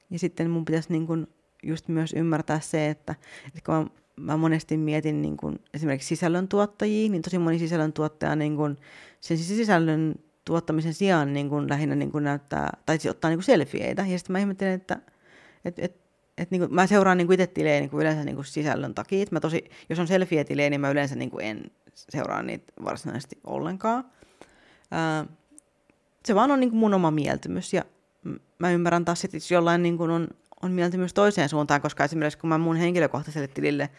[0.09, 1.27] Ja sitten mun pitäisi niin kuin
[1.63, 3.15] just myös ymmärtää se, että,
[3.47, 3.85] että kun mä,
[4.15, 8.77] mä monesti mietin niin kuin esimerkiksi sisällöntuottajia, niin tosi moni sisällöntuottaja niin kuin
[9.21, 10.15] sen sisällön
[10.45, 14.05] tuottamisen sijaan niin kuin lähinnä niin kuin näyttää, tai siis ottaa niin kuin selfieitä.
[14.07, 14.99] Ja sitten mä ihmettelen, että
[15.65, 16.01] et, et,
[16.37, 18.95] et niin kuin, mä seuraan niin kuin itse tilejä niin kuin yleensä niin kuin sisällön
[18.95, 19.25] takia.
[19.31, 24.05] Mä tosi, jos on selfie-tilejä, niin mä yleensä niin kuin en seuraa niitä varsinaisesti ollenkaan.
[24.91, 25.25] Ää,
[26.25, 27.73] se vaan on niin kuin mun oma mieltymys.
[27.73, 27.85] Ja
[28.59, 30.27] mä ymmärrän taas, että jollain niin kuin on,
[30.62, 33.89] on mieltymys toiseen suuntaan, koska esimerkiksi kun mä mun henkilökohtaiselle tilille,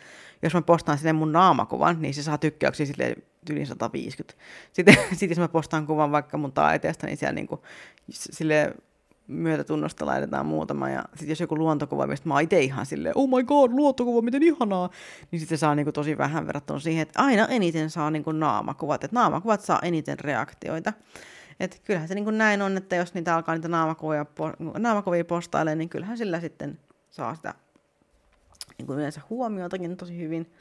[0.42, 3.14] jos mä postaan sinne mun naamakuvan, niin se saa tykkäyksiä sille
[3.50, 4.34] yli 150.
[4.72, 7.62] Sitten, sitten jos mä postaan kuvan vaikka mun taiteesta, niin siellä niinku,
[8.10, 8.74] sille
[9.26, 10.90] myötätunnosta laitetaan muutama.
[10.90, 14.42] Ja sitten jos joku luontokuva, mistä mä itse ihan silleen, oh my god, luontokuva, miten
[14.42, 14.90] ihanaa,
[15.30, 19.04] niin sitten se saa niinku tosi vähän verrattuna siihen, että aina eniten saa niinku naamakuvat.
[19.04, 20.92] Että naamakuvat saa eniten reaktioita.
[21.62, 24.26] Että kyllähän se niinku näin on, että jos niitä alkaa niitä naamakuvia,
[24.78, 26.78] naamakuvia postailemaan, niin kyllähän sillä sitten
[27.10, 27.54] saa sitä
[28.78, 30.52] niin kuin yleensä huomiotakin tosi hyvin.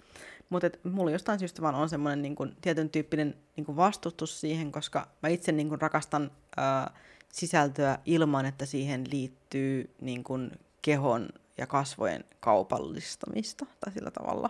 [0.50, 4.72] Mutta mulla jostain syystä vaan on semmoinen niin kuin, tietyn tyyppinen niin kuin vastustus siihen,
[4.72, 6.94] koska mä itse niin kuin, rakastan ää,
[7.30, 14.50] sisältöä ilman, että siihen liittyy niin kuin, kehon ja kasvojen kaupallistamista tai sillä tavalla.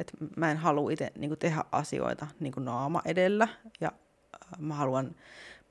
[0.00, 3.48] Et mä en halua itse niin tehdä asioita niin kuin naama edellä
[3.80, 3.92] ja
[4.32, 5.14] ää, mä haluan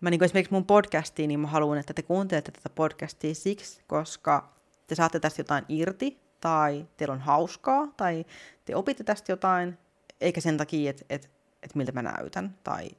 [0.01, 4.53] Mä niin esimerkiksi mun podcastiin, niin mä haluan, että te kuuntelette tätä podcastia siksi, koska
[4.87, 8.25] te saatte tästä jotain irti, tai teillä on hauskaa, tai
[8.65, 9.77] te opitte tästä jotain,
[10.21, 11.29] eikä sen takia, että et,
[11.63, 12.89] et miltä mä näytän, tai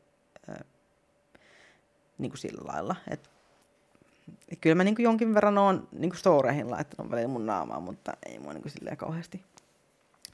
[0.51, 0.57] äh,
[2.19, 2.97] niin kuin sillä lailla.
[3.11, 3.31] Et,
[4.49, 7.81] et kyllä mä niin kuin jonkin verran oon niin kuin storeihin laittanut välillä mun naamaa,
[7.81, 9.45] mutta ei mua niin kuin silleen kauheasti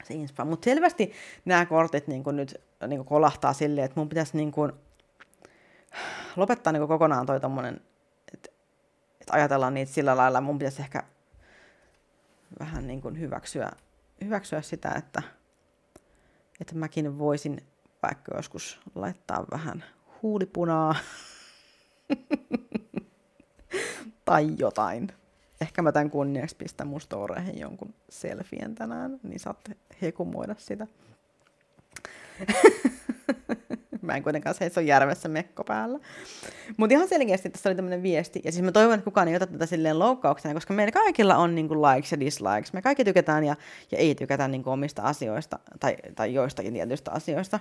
[0.03, 0.45] se inspaa.
[0.45, 1.11] Mutta selvästi
[1.45, 4.71] nämä kortit niin kuin nyt niin kuin kolahtaa silleen, että mun pitäisi niin kuin
[6.35, 7.81] lopettaa niin kokonaan toi tommonen,
[8.33, 8.49] että,
[9.21, 11.03] että ajatellaan niitä sillä lailla, mun pitäisi ehkä
[12.59, 13.71] vähän niin kuin hyväksyä,
[14.23, 15.21] hyväksyä sitä, että,
[16.61, 17.61] että mäkin voisin
[18.03, 19.83] vaikka joskus laittaa vähän
[20.21, 20.95] huulipunaa
[24.25, 25.07] tai jotain.
[25.61, 30.87] Ehkä mä tämän kunniaksi pistän mun storeihin jonkun selfien tänään, niin saatte hekumoida sitä.
[34.03, 35.99] Mä en kuitenkaan seiso järvessä mekko päällä.
[36.77, 38.41] Mutta ihan selkeästi tässä oli tämmöinen viesti.
[38.43, 41.55] Ja siis mä toivon, että kukaan ei ota tätä silleen loukkauksena, koska meillä kaikilla on
[41.55, 42.73] niin kuin likes ja dislikes.
[42.73, 43.55] Me kaikki tykätään ja,
[43.91, 47.59] ja ei tykätä niin kuin omista asioista tai, tai joistakin tietyistä asioista.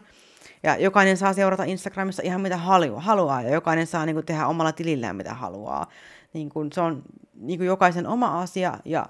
[0.63, 2.57] Ja jokainen saa seurata Instagramissa ihan mitä
[2.97, 5.87] haluaa ja jokainen saa niin kuin, tehdä omalla tilillään mitä haluaa.
[6.33, 7.03] Niin kuin, se on
[7.35, 9.07] niin kuin jokaisen oma asia ja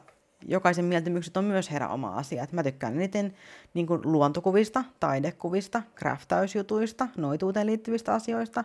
[0.49, 2.43] jokaisen mieltymykset on myös heidän oma asia.
[2.43, 3.35] Et mä tykkään eniten
[3.75, 8.65] niin kuin luontokuvista, taidekuvista, craftausjutuista, noituuteen liittyvistä asioista.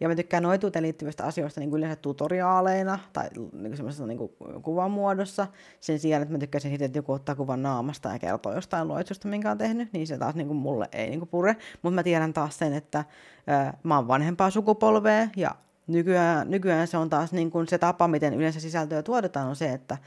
[0.00, 4.32] Ja mä tykkään noituuteen liittyvistä asioista niin kuin yleensä tutoriaaleina tai niin kuin niin kuin
[4.62, 5.46] kuvan muodossa.
[5.80, 9.28] Sen sijaan, että mä tykkäisin siitä, että joku ottaa kuvan naamasta ja kertoo jostain loitsusta,
[9.28, 11.56] minkä on tehnyt, niin se taas niin kuin mulle ei niin kuin pure.
[11.82, 13.04] Mutta mä tiedän taas sen, että
[13.46, 15.50] ää, mä oon vanhempaa sukupolvea ja
[15.86, 19.72] nykyään, nykyään se on taas niin kuin se tapa, miten yleensä sisältöä tuotetaan, on se,
[19.72, 19.98] että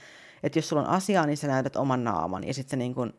[0.43, 2.47] että jos sulla on asiaa, niin sä näytät oman naaman.
[2.47, 3.13] Ja sitten se niin kun,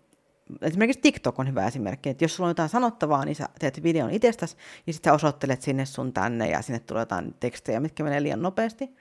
[0.62, 4.10] esimerkiksi TikTok on hyvä esimerkki, että jos sulla on jotain sanottavaa, niin sä teet videon
[4.10, 4.56] itsestäsi,
[4.86, 8.42] ja sitten sä osoittelet sinne sun tänne, ja sinne tulee jotain tekstejä, mitkä menee liian
[8.42, 8.96] nopeasti.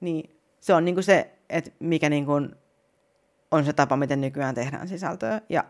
[0.00, 2.56] Niin se on niin se, että mikä niin kun
[3.50, 5.40] on se tapa, miten nykyään tehdään sisältöä.
[5.48, 5.64] Ja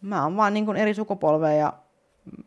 [0.00, 1.72] mä oon vaan niin eri sukupolveja, ja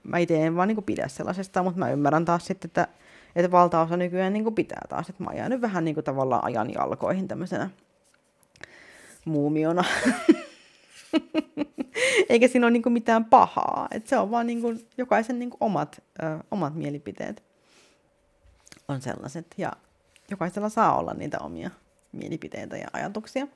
[0.04, 2.88] mä itse en vaan niin pidä sellaisesta, mutta mä ymmärrän taas sitten, että,
[3.36, 5.10] että valtaosa nykyään niin pitää taas.
[5.10, 7.70] Että mä oon jäänyt vähän niin tavallaan ajan jalkoihin tämmöisenä
[9.28, 9.84] muumiona.
[12.30, 13.88] Eikä siinä ole niinku mitään pahaa.
[13.92, 17.44] Et se on vaan niinku jokaisen niinku omat, ö, omat mielipiteet
[18.88, 19.48] on sellaiset.
[19.58, 19.74] Ja
[20.32, 21.70] jokaisella saa olla niitä omia
[22.12, 23.48] mielipiteitä ja ajatuksia.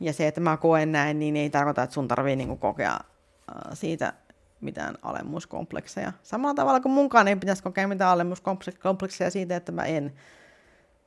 [0.00, 3.00] Ja se, että mä koen näin, niin ei tarkoita, että sun tarvii niinku kokea
[3.72, 4.12] siitä
[4.60, 6.12] mitään alemmuuskomplekseja.
[6.22, 10.12] Samalla tavalla kuin munkaan ei pitäisi kokea mitään alemmuuskomplekseja siitä, että mä en,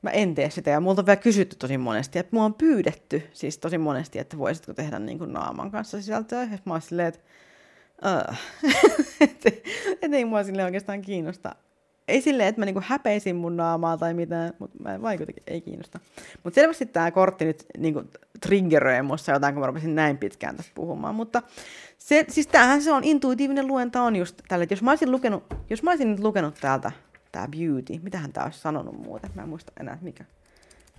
[0.02, 0.70] mä en tee sitä.
[0.70, 4.38] Ja multa on vielä kysytty tosi monesti, että mua on pyydetty siis tosi monesti, että
[4.38, 6.42] voisitko tehdä niin kuin naaman kanssa sisältöä.
[6.42, 7.20] Ja mä oon silleen, että
[8.30, 8.36] uh.
[9.20, 9.50] että
[10.02, 11.56] et ei mua sille oikeastaan kiinnosta
[12.10, 16.00] ei silleen, että mä niinku häpeisin mun naamaa tai mitään, mutta mä vaikutinkin, ei kiinnosta.
[16.44, 18.04] Mutta selvästi tämä kortti nyt niinku
[18.40, 21.14] triggeröi musta jotain, kun mä rupesin näin pitkään tästä puhumaan.
[21.14, 21.42] Mutta
[21.98, 25.44] se, siis tämähän se on, intuitiivinen luenta on just tällä, että jos mä olisin lukenut,
[25.70, 26.92] jos mä olisin nyt lukenut täältä
[27.32, 30.24] tämä beauty, mitähän tää olisi sanonut muuten, mä en muista enää, mikä,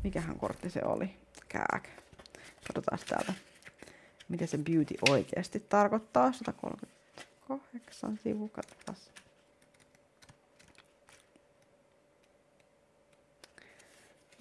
[0.04, 1.16] mikähän kortti se oli.
[1.50, 1.90] Kääk.
[2.68, 3.34] Katsotaan täältä,
[4.30, 6.32] mitä se beauty oikeasti tarkoittaa.
[6.32, 8.98] 138 sivu, katsotaan.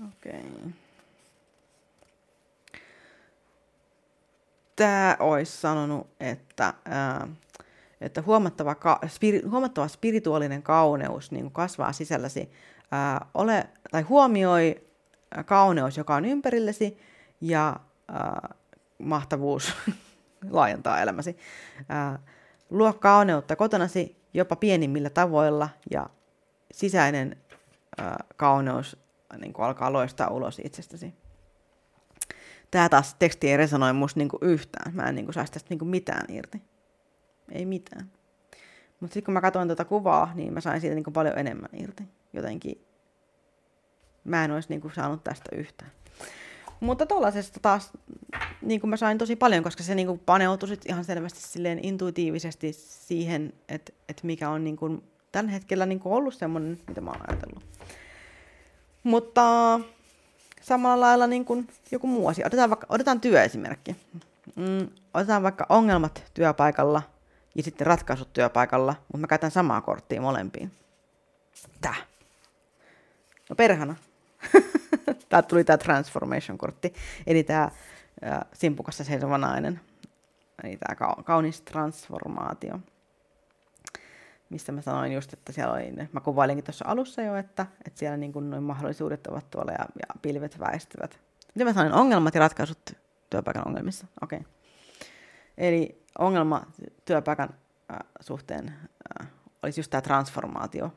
[0.08, 0.40] Okei.
[0.40, 0.70] Okay.
[4.76, 7.28] Tämä olisi sanonut, että, ää,
[8.00, 12.50] että huomattava, ka, spiri, huomattava spirituaalinen kauneus niin kasvaa sisälläsi.
[12.90, 14.84] Ää, ole, tai huomioi
[15.44, 16.98] kauneus, joka on ympärillesi,
[17.40, 17.76] ja
[18.08, 18.54] ää,
[18.98, 19.74] mahtavuus
[20.50, 21.36] laajentaa elämäsi.
[21.88, 22.18] Ää,
[22.70, 26.10] luo kauneutta kotonasi jopa pienimmillä tavoilla, ja
[26.72, 27.36] sisäinen
[27.98, 28.96] ää, kauneus
[29.38, 31.14] niin kuin alkaa loistaa ulos itsestäsi.
[32.70, 34.94] Tämä taas teksti ei resonoi musta niin kuin yhtään.
[34.94, 36.62] Mä en niin kuin saisi tästä niin kuin mitään irti.
[37.52, 38.10] Ei mitään.
[39.00, 41.70] Mutta sitten kun mä katsoin tuota kuvaa, niin mä sain siitä niin kuin paljon enemmän
[41.72, 42.02] irti.
[42.32, 42.84] Jotenkin
[44.24, 45.90] mä en olisi niin kuin saanut tästä yhtään.
[46.80, 47.90] Mutta tuollaisesta taas
[48.62, 51.84] niin kuin mä sain tosi paljon, koska se niin kuin paneutui sit ihan selvästi silleen
[51.84, 57.00] intuitiivisesti siihen, että, että mikä on niin kuin tällä hetkellä niin kuin ollut semmoinen, mitä
[57.00, 57.64] mä oon ajatellut.
[59.02, 59.80] Mutta
[60.60, 62.46] samalla lailla niin kuin joku muu asia.
[62.46, 63.96] Otetaan, vaikka, otetaan työesimerkki.
[64.56, 67.02] Mm, otetaan vaikka ongelmat työpaikalla
[67.54, 70.72] ja sitten ratkaisut työpaikalla, mutta mä käytän samaa korttia molempiin.
[71.80, 71.94] Tää.
[73.50, 73.96] No perhana.
[75.28, 76.94] Tää tuli tää transformation-kortti,
[77.26, 77.70] eli tää
[78.52, 79.80] simpukassa seisova nainen.
[80.64, 82.80] Eli tää kaunis transformaatio
[84.50, 88.16] missä mä sanoin just, että siellä oli, mä kuvailinkin tuossa alussa jo, että, että siellä
[88.16, 91.20] niin kuin noin mahdollisuudet ovat tuolla ja, ja pilvet väistyvät.
[91.54, 92.92] Miten mä sanoin, ongelmat ja ratkaisut
[93.30, 94.38] työpaikan ongelmissa, okei.
[94.38, 94.52] Okay.
[95.60, 96.66] Eli ongelma
[97.04, 97.48] työpaikan
[97.92, 98.74] äh, suhteen
[99.20, 99.28] äh,
[99.62, 100.92] olisi just tämä transformaatio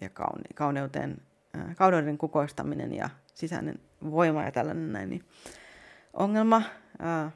[0.00, 1.22] ja kaune, kauneuteen,
[1.58, 3.80] äh, kauneuden kukoistaminen ja sisäinen
[4.10, 5.10] voima ja tällainen näin.
[5.10, 5.24] Niin
[6.12, 6.62] ongelma
[7.02, 7.32] äh,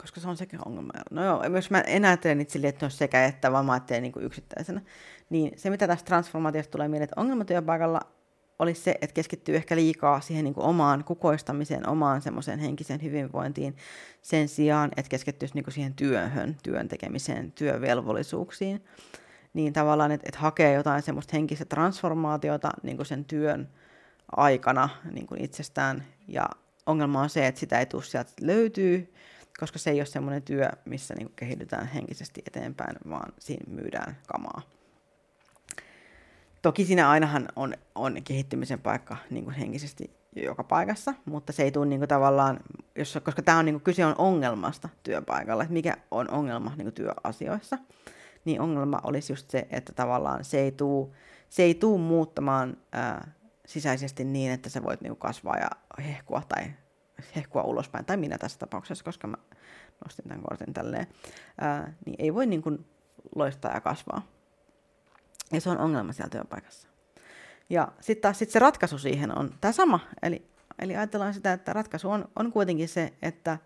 [0.00, 0.92] koska se on sekä ongelma.
[1.10, 4.02] No joo, jos mä en ajattele niitä että ne on sekä että, vaan mä ajattelen
[4.02, 4.80] niin yksittäisenä.
[5.30, 8.00] Niin se, mitä tästä transformaatiosta tulee mieleen, että ongelmatyöpaikalla
[8.60, 13.76] olisi se, että keskittyy ehkä liikaa siihen niin kuin omaan kukoistamiseen, omaan semmoiseen henkiseen hyvinvointiin,
[14.22, 18.84] sen sijaan, että keskittyisi niin kuin siihen työhön, työn tekemiseen, työvelvollisuuksiin.
[19.54, 23.68] Niin tavallaan, että, että hakee jotain semmoista henkistä transformaatiota niin kuin sen työn
[24.36, 26.04] aikana niin kuin itsestään.
[26.28, 26.48] Ja
[26.86, 29.14] ongelma on se, että sitä ei tule sieltä löytyy,
[29.60, 34.62] koska se ei ole semmoinen työ, missä niin kehitytään henkisesti eteenpäin, vaan siinä myydään kamaa.
[36.62, 41.72] Toki siinä ainahan on, on kehittymisen paikka niin kuin henkisesti joka paikassa, mutta se ei
[41.72, 42.60] tule niin kuin tavallaan,
[42.96, 46.84] jos, koska tämä on niin kuin, kyse on ongelmasta työpaikalla, että mikä on ongelma niin
[46.84, 47.78] kuin työasioissa,
[48.44, 51.08] niin ongelma olisi just se, että tavallaan se ei tule,
[51.48, 53.32] se ei tule muuttamaan ää,
[53.66, 55.70] sisäisesti niin, että sä voit niin kuin kasvaa ja
[56.04, 56.70] hehkua tai
[57.36, 59.36] hehkua ulospäin, tai minä tässä tapauksessa, koska mä
[60.04, 61.06] nostin tämän kortin tälleen,
[61.60, 62.86] ää, niin ei voi niin kuin
[63.34, 64.22] loistaa ja kasvaa.
[65.52, 66.88] Ja se on ongelma siellä työpaikassa.
[67.70, 70.00] Ja sitten taas sit se ratkaisu siihen on tämä sama.
[70.22, 70.46] Eli,
[70.78, 73.58] eli ajatellaan sitä, että ratkaisu on, on kuitenkin se, että,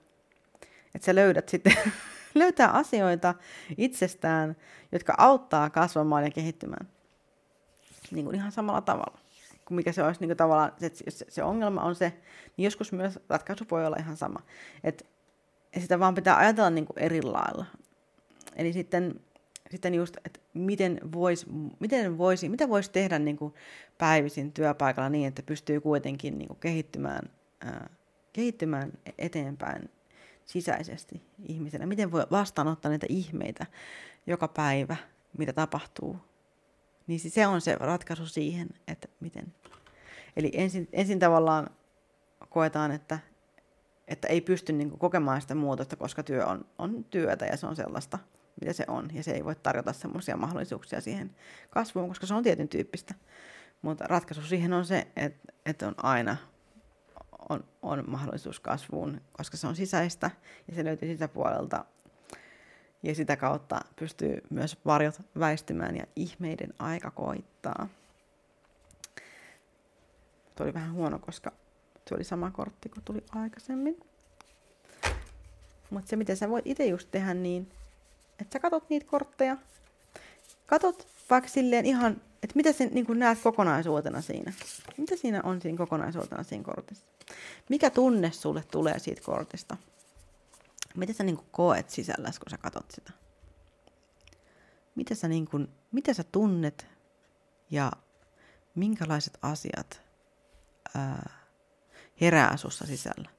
[0.95, 1.77] että sä löydät sitten,
[2.35, 3.35] löytää asioita
[3.79, 4.57] itsestään,
[4.93, 6.89] jotka auttaa kasvamaan ja kehittymään.
[8.11, 9.19] Niin kuin ihan samalla tavalla
[9.65, 12.13] kuin mikä se olisi niin kuin tavallaan, että se, se ongelma on se,
[12.57, 14.41] niin joskus myös ratkaisu voi olla ihan sama.
[14.85, 15.07] Et,
[15.81, 17.67] sitä vaan pitää ajatella niin kuin eri lailla.
[18.57, 19.21] Eli sitten,
[19.75, 21.47] sitten just, että miten voisi,
[21.81, 23.55] miten voisi, mitä voisi tehdä niin kuin
[23.99, 27.91] päivisin työpaikalla niin, että pystyy kuitenkin niin kuin kehittymään, ää,
[28.33, 29.91] kehittymään eteenpäin
[30.45, 31.87] sisäisesti ihmisenä.
[31.87, 33.67] Miten voi vastaanottaa niitä ihmeitä
[34.27, 34.97] joka päivä,
[35.39, 36.17] mitä tapahtuu
[37.07, 39.55] niin se on se ratkaisu siihen, että miten.
[40.37, 41.71] Eli ensin, ensin tavallaan
[42.49, 43.19] koetaan, että,
[44.09, 47.77] että ei pysty niin kokemaan sitä muutosta, koska työ on, on työtä ja se on
[47.77, 48.19] sellaista,
[48.61, 49.11] mitä se on.
[49.13, 51.37] Ja se ei voi tarjota semmoisia mahdollisuuksia siihen
[51.71, 53.15] kasvuun, koska se on tietyn tyyppistä.
[53.83, 56.37] Mutta ratkaisu siihen on se, että, että on aina
[57.49, 60.31] on, on mahdollisuus kasvuun, koska se on sisäistä
[60.69, 61.85] ja se löytyy sisäpuolelta.
[63.03, 67.89] Ja sitä kautta pystyy myös varjot väistymään ja ihmeiden aika koittaa.
[70.55, 71.53] Tuo oli vähän huono, koska
[72.09, 74.01] se oli sama kortti kuin tuli aikaisemmin.
[75.91, 77.71] Mutta se, miten sä voit itse just tehdä niin,
[78.41, 79.57] että sä katot niitä kortteja.
[80.67, 84.53] Katot vaikka silleen ihan, että mitä sä niin näet kokonaisuutena siinä.
[84.99, 87.05] Mitä siinä on siinä kokonaisuutena siinä kortissa?
[87.69, 89.77] Mikä tunne sulle tulee siitä kortista?
[90.95, 93.13] Mitä sä niin koet sisällä, kun sä katot sitä?
[94.95, 96.87] Mitä sä, niin kuin, mitä sä tunnet
[97.71, 97.93] ja
[98.75, 100.03] minkälaiset asiat
[100.95, 101.31] ää,
[102.21, 103.31] herää sussa sisällä?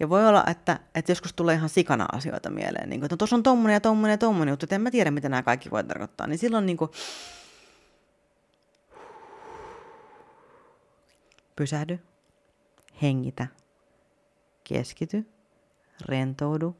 [0.00, 3.16] Ja voi olla, että, että joskus tulee ihan sikana asioita mieleen, niin kuin, että no,
[3.16, 5.70] tuossa on tommonen ja tommonen ja tommonen juttu, että en mä tiedä, mitä nämä kaikki
[5.70, 6.26] voi tarkoittaa.
[6.26, 6.90] Niin silloin niin kuin,
[11.56, 12.00] pysähdy,
[13.02, 13.46] hengitä,
[14.64, 15.26] keskity,
[16.06, 16.76] rentoudu,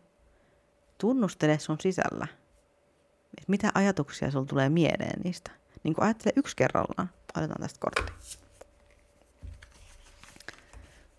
[0.99, 2.26] tunnustele sun sisällä,
[3.49, 5.51] mitä ajatuksia sulla tulee mieleen niistä.
[5.83, 7.11] Niin kuin ajattele yksi kerrallaan.
[7.37, 8.12] Otetaan tästä kortti.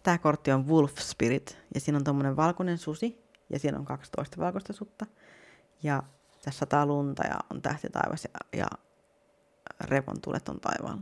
[0.03, 4.37] Tämä kortti on Wolf Spirit ja siinä on tuommoinen valkoinen susi ja siinä on 12
[4.37, 5.05] valkoista sutta.
[5.83, 6.03] Ja
[6.41, 8.67] tässä sataa lunta ja on tähti taivas ja, ja
[9.81, 11.01] revon tulet on taivaalla.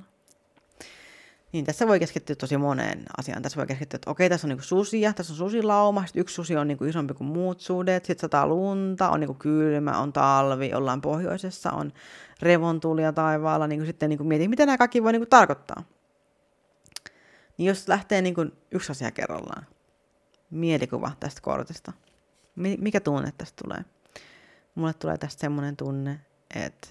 [1.51, 3.41] Niin tässä voi keskittyä tosi moneen asiaan.
[3.41, 6.55] Tässä voi keskittyä, että okei, tässä on niinku susia, tässä on susilauma, sitten yksi susi
[6.55, 11.01] on niinku isompi kuin muut sudet, sitten sataa lunta, on niinku kylmä, on talvi, ollaan
[11.01, 11.93] pohjoisessa, on
[12.41, 15.83] revontulia taivaalla, niin sitten niinku mietin, mitä nämä kaikki voi niinku tarkoittaa.
[17.57, 19.65] Niin jos lähtee niinku yksi asia kerrallaan,
[20.49, 21.93] mielikuva tästä kortista,
[22.55, 23.85] mikä tunne tästä tulee?
[24.75, 26.19] Mulle tulee tästä semmoinen tunne,
[26.55, 26.87] että,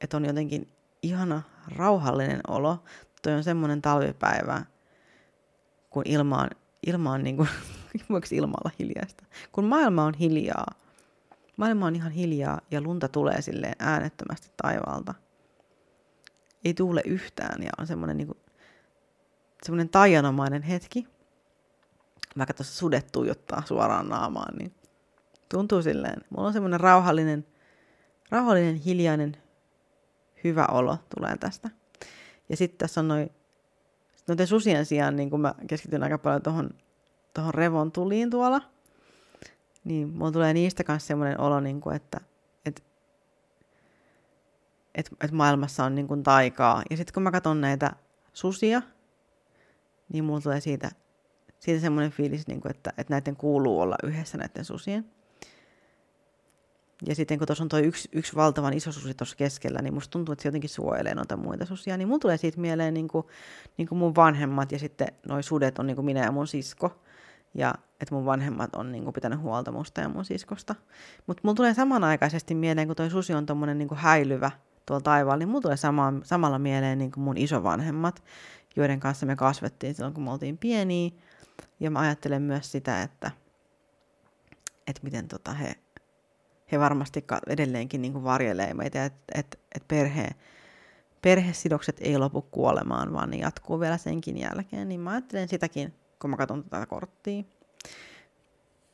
[0.00, 0.72] että on jotenkin
[1.02, 1.42] ihana
[1.76, 2.78] rauhallinen olo
[3.22, 4.64] toi on semmoinen talvipäivä,
[5.90, 6.48] kun ilma on,
[6.86, 7.48] ilma on niin kuin,
[8.10, 9.24] voiko ilma olla hiljaista?
[9.52, 10.66] Kun maailma on hiljaa,
[11.56, 15.14] maailma on ihan hiljaa ja lunta tulee silleen äänettömästi taivaalta.
[16.64, 18.38] Ei tuule yhtään ja on semmoinen niin kuin,
[19.62, 21.06] semmoinen taianomainen hetki.
[22.38, 24.74] Vaikka tuossa sudet tuijottaa suoraan naamaan, niin
[25.48, 26.24] tuntuu silleen.
[26.30, 27.46] Mulla on semmoinen rauhallinen,
[28.30, 29.36] rauhallinen, hiljainen,
[30.44, 31.70] hyvä olo tulee tästä.
[32.48, 33.30] Ja sitten tässä on noin,
[34.28, 36.70] noiden susien sijaan, niin kun mä keskityn aika paljon tuohon
[37.34, 38.60] tohon revon tuliin tuolla,
[39.84, 42.20] niin mulla tulee niistä kanssa semmoinen olo, niin kuin, että
[42.64, 42.84] et,
[44.94, 46.82] et, et maailmassa on niin kuin taikaa.
[46.90, 47.92] Ja sitten kun mä katson näitä
[48.32, 48.82] susia,
[50.12, 50.90] niin mulla tulee siitä,
[51.58, 55.04] siitä semmoinen fiilis, niin kuin, että, että näiden kuuluu olla yhdessä näiden susien.
[57.06, 60.10] Ja sitten kun tuossa on tuo yksi, yksi valtavan iso susi tuossa keskellä, niin musta
[60.10, 61.96] tuntuu, että se jotenkin suojelee noita muita susia.
[61.96, 63.26] Niin mun tulee siitä mieleen niin kuin,
[63.76, 67.00] niin kuin mun vanhemmat ja sitten noi sudet on niin kuin minä ja mun sisko.
[67.54, 70.74] Ja että mun vanhemmat on niin kuin, pitänyt huolta musta ja mun siskosta.
[71.26, 74.50] Mutta mulla tulee samanaikaisesti mieleen, kun toi susi on tommonen niin kuin häilyvä
[74.86, 78.22] tuolla taivaalla, niin mulla tulee sama, samalla mieleen niin kuin mun isovanhemmat,
[78.78, 81.10] joiden kanssa me kasvettiin silloin, kun me oltiin pieniä.
[81.80, 83.30] Ja mä ajattelen myös sitä, että,
[84.86, 85.74] että miten tota he
[86.72, 90.28] he varmasti edelleenkin niin kuin varjelee meitä, että et, et perhe,
[91.22, 94.88] perhesidokset ei lopu kuolemaan, vaan ne jatkuu vielä senkin jälkeen.
[94.88, 97.42] Niin mä ajattelen sitäkin, kun mä katson tätä korttia.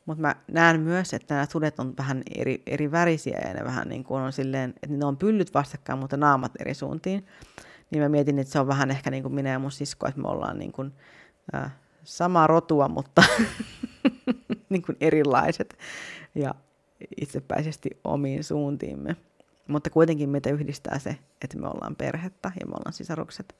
[0.06, 3.88] Mutta mä näen myös, että nämä sudet on vähän eri, eri värisiä ja ne vähän
[3.88, 7.26] niin kuin on silleen, että ne on pyllyt vastakkain, mutta naamat eri suuntiin.
[7.94, 10.20] Niin mä mietin, että se on vähän ehkä niin kuin minä ja mun sisko, että
[10.20, 10.92] me ollaan niin kuin,
[11.54, 11.72] äh,
[12.04, 13.22] samaa rotua, mutta
[14.70, 15.78] niin kuin erilaiset.
[16.34, 16.54] Ja
[17.20, 19.16] itsepäisesti omiin suuntiimme.
[19.68, 23.56] Mutta kuitenkin meitä yhdistää se, että me ollaan perhettä ja me ollaan sisarukset.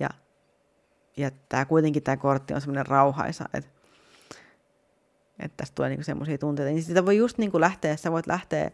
[0.00, 0.08] Ja,
[1.16, 3.70] ja tää, kuitenkin tämä kortti on semmoinen rauhaisa, että,
[5.38, 6.70] että tästä tulee niinku semmoisia tunteita.
[6.70, 8.70] Niin sitä voi just niinku lähteä, sä voit lähteä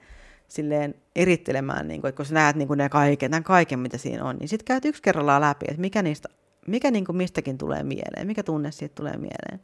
[0.49, 4.37] silleen erittelemään, niinku, että kun sä näet niinku ne kaiken, tämän kaiken, mitä siinä on,
[4.37, 6.29] niin sitten käyt yksi kerrallaan läpi, että mikä, niistä,
[6.67, 9.61] mikä niinku mistäkin tulee mieleen, mikä tunne siitä tulee mieleen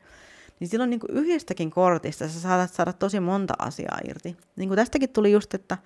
[0.62, 4.36] niin silloin niin kuin yhdestäkin kortista sä saatat saada tosi monta asiaa irti.
[4.56, 5.78] Niin kuin tästäkin tuli just, että,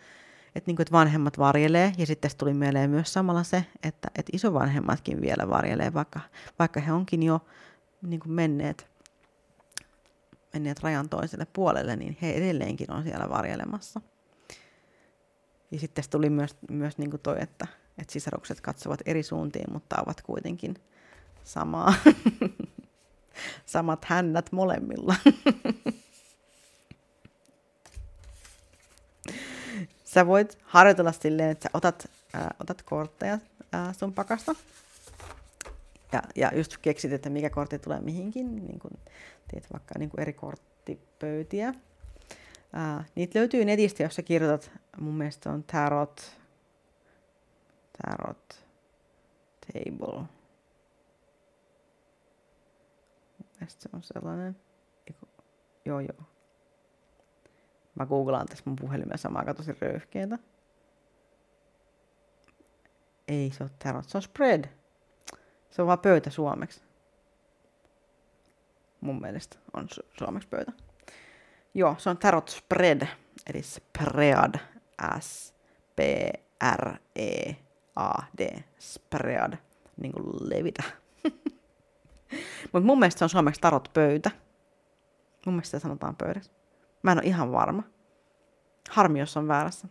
[0.55, 4.30] että, niin kuin, että vanhemmat varjelee, ja sitten tuli mieleen myös samalla se, että, että
[4.32, 6.20] isovanhemmatkin vielä varjelee, vaikka,
[6.59, 7.40] vaikka he onkin jo
[8.03, 8.86] niin kuin menneet,
[10.53, 14.01] menneet rajan toiselle puolelle, niin he edelleenkin on siellä varjelemassa.
[15.71, 17.67] Ja sitten tuli myös, myös niin kuin toi, että,
[17.99, 20.75] että sisarukset katsovat eri suuntiin, mutta ovat kuitenkin
[21.45, 21.95] samaa.
[23.67, 25.14] samat hännät molemmilla.
[30.05, 33.39] sä voit harjoitella silleen, että sä otat, äh, otat kortteja
[33.75, 34.55] äh, sun pakasta.
[36.12, 38.57] Ja, ja just keksit, että mikä kortti tulee mihinkin.
[38.57, 38.91] Niin kun
[39.51, 41.75] teet vaikka niin kun eri korttipöytiä.
[42.77, 44.70] Ää, niitä löytyy netistä, jos sä kirjoitat,
[45.01, 46.37] mun mielestä on tarot,
[48.03, 48.66] tarot
[49.61, 50.24] table.
[53.39, 54.57] Mielestäni se on sellainen,
[55.85, 56.27] joo joo.
[57.95, 60.39] Mä googlaan tässä mun puhelimessa samaa, aika tosi röyhkeetä.
[63.29, 64.64] Ei se ole tarot, se on spread.
[65.70, 66.83] Se on vaan pöytä suomeksi.
[69.01, 70.86] Mun mielestä on su- suomeksi pöytä.
[71.77, 73.07] Joo, se on tarot spread,
[73.47, 74.55] eli spread,
[75.20, 75.55] S,
[75.97, 75.99] P,
[76.77, 77.55] R, E,
[77.97, 79.59] A, D, spread,
[79.97, 80.83] niin kuin levitä.
[82.72, 84.31] Mutta mun mielestä se on suomeksi tarot pöytä.
[85.47, 86.53] Mun mielestä se sanotaan pöydässä.
[87.03, 87.83] Mä en ole ihan varma.
[88.91, 89.89] Harmi, jos on väärässä.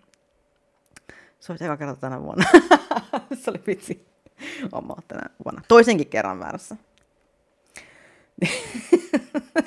[1.39, 2.45] Se olisi eka kerta tänä vuonna.
[3.41, 4.07] se oli vitsi.
[4.71, 5.61] Oma tänä vuonna.
[5.67, 6.75] Toisenkin kerran väärässä.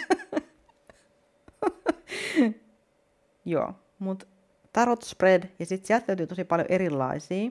[3.49, 4.27] Joo, mutta
[4.73, 7.51] tarot spread, ja sitten sieltä löytyy tosi paljon erilaisia.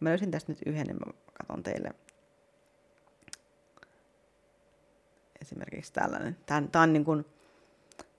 [0.00, 1.90] Mä löysin tästä nyt yhden, niin mä katson teille.
[5.42, 6.36] Esimerkiksi tällainen.
[6.46, 7.24] Tämä on niin kuin,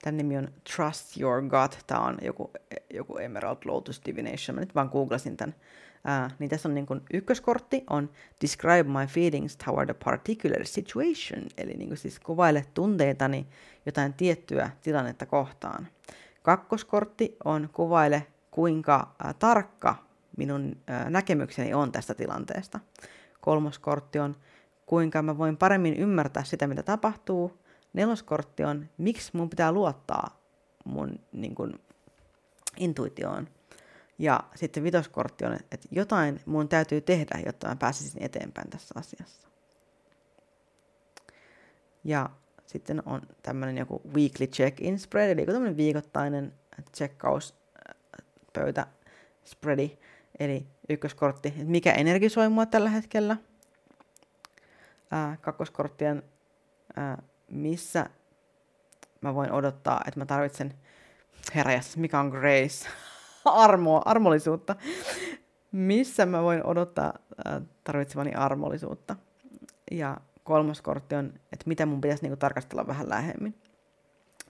[0.05, 1.77] Tämän nimi on Trust Your Gut.
[1.87, 2.51] Tämä on joku,
[2.93, 4.55] joku Emerald Lotus Divination.
[4.55, 5.55] Mä nyt vaan googlasin tämän.
[5.95, 8.09] Uh, niin tässä on niin kuin, ykköskortti on
[8.41, 11.43] Describe my feelings toward a particular situation.
[11.57, 13.47] Eli niin kuin siis kuvaile tunteitani
[13.85, 15.87] jotain tiettyä tilannetta kohtaan.
[16.45, 19.95] Kakkoskortti on kuvaile kuinka tarkka
[20.37, 20.77] minun
[21.09, 22.79] näkemykseni on tästä tilanteesta.
[23.41, 24.35] Kolmas kortti on
[24.85, 27.61] kuinka mä voin paremmin ymmärtää sitä, mitä tapahtuu
[27.93, 30.39] Neloskortti on, miksi mun pitää luottaa
[30.85, 31.79] mun niin kun,
[32.77, 33.47] intuitioon.
[34.19, 39.47] Ja sitten vitoskortti on, että jotain mun täytyy tehdä, jotta mä pääsisin eteenpäin tässä asiassa.
[42.03, 42.29] Ja
[42.65, 46.53] sitten on tämmöinen joku weekly check-in spread, eli tämmöinen viikoittainen
[46.95, 48.87] checkauspöytä
[49.43, 49.97] spreadi,
[50.39, 53.37] eli ykköskortti, että mikä energisoi mua tällä hetkellä.
[55.11, 56.23] Ää, kakkoskorttien
[56.95, 58.09] ää, missä
[59.21, 60.73] mä voin odottaa, että mä tarvitsen
[61.55, 62.87] heräjäs, mikä on grace,
[63.45, 64.75] armoa, armollisuutta.
[65.71, 67.13] Missä mä voin odottaa
[67.47, 69.15] äh, tarvitsevani armollisuutta.
[69.91, 73.55] Ja kolmas kortti on, että mitä mun pitäisi niinku tarkastella vähän lähemmin.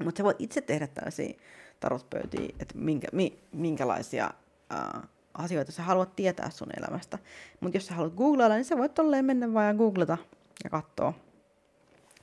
[0.03, 1.33] Mutta sä voit itse tehdä tällaisia
[1.79, 4.29] tarotpöytiä, että minkä, mi, minkälaisia
[4.73, 7.19] äh, asioita sä haluat tietää sun elämästä.
[7.59, 10.17] Mutta jos sä haluat googlailla, niin sä voit tolleen mennä vaan ja googlata
[10.63, 11.13] ja katsoa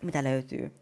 [0.02, 0.72] mitä löytyy.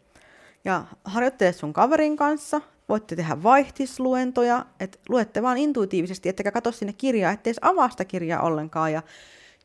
[0.65, 6.93] Ja harjoittele sun kaverin kanssa, voitte tehdä vaihtisluentoja, että luette vaan intuitiivisesti, ettekä katso sinne
[6.93, 8.93] kirjaa, ettei avaa sitä kirjaa ollenkaan.
[8.93, 9.01] Ja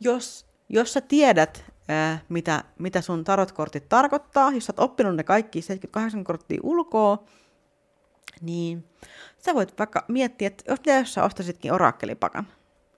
[0.01, 5.23] jos, jos sä tiedät, ää, mitä, mitä sun tarotkortit tarkoittaa, jos sä oot oppinut ne
[5.23, 7.25] kaikki 78 korttia ulkoa,
[8.41, 8.85] niin
[9.39, 12.47] sä voit vaikka miettiä, että jos, jos sä ostasitkin orakkelipakan.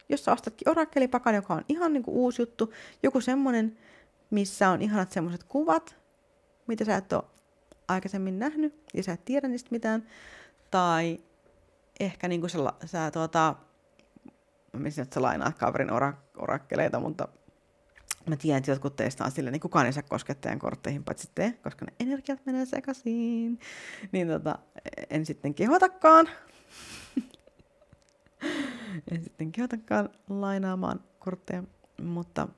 [0.08, 2.72] Jos sä ostatkin orakkelipakan, joka on ihan niin kuin uusi juttu,
[3.02, 3.78] joku semmonen,
[4.30, 5.96] missä on ihanat semmoiset kuvat,
[6.66, 7.24] mitä sä et ole
[7.88, 10.06] aikaisemmin nähnyt ja sä et tiedä niistä mitään.
[10.70, 11.18] Tai
[12.00, 13.54] ehkä niin kuin sä, sä tuota,
[14.72, 17.28] mä että sä lainaat kaverin orak- orakkeleita, mutta
[18.28, 21.58] mä tiedän, että jotkut teistä on silleen, niin kukaan ei saa koskettajan kortteihin, paitsi te,
[21.62, 23.58] koska ne energiat menee sekaisin.
[24.12, 24.58] Niin tota,
[25.10, 26.28] en sitten kehotakaan.
[29.12, 31.62] en sitten kehotakaan lainaamaan kortteja,
[32.02, 32.48] mutta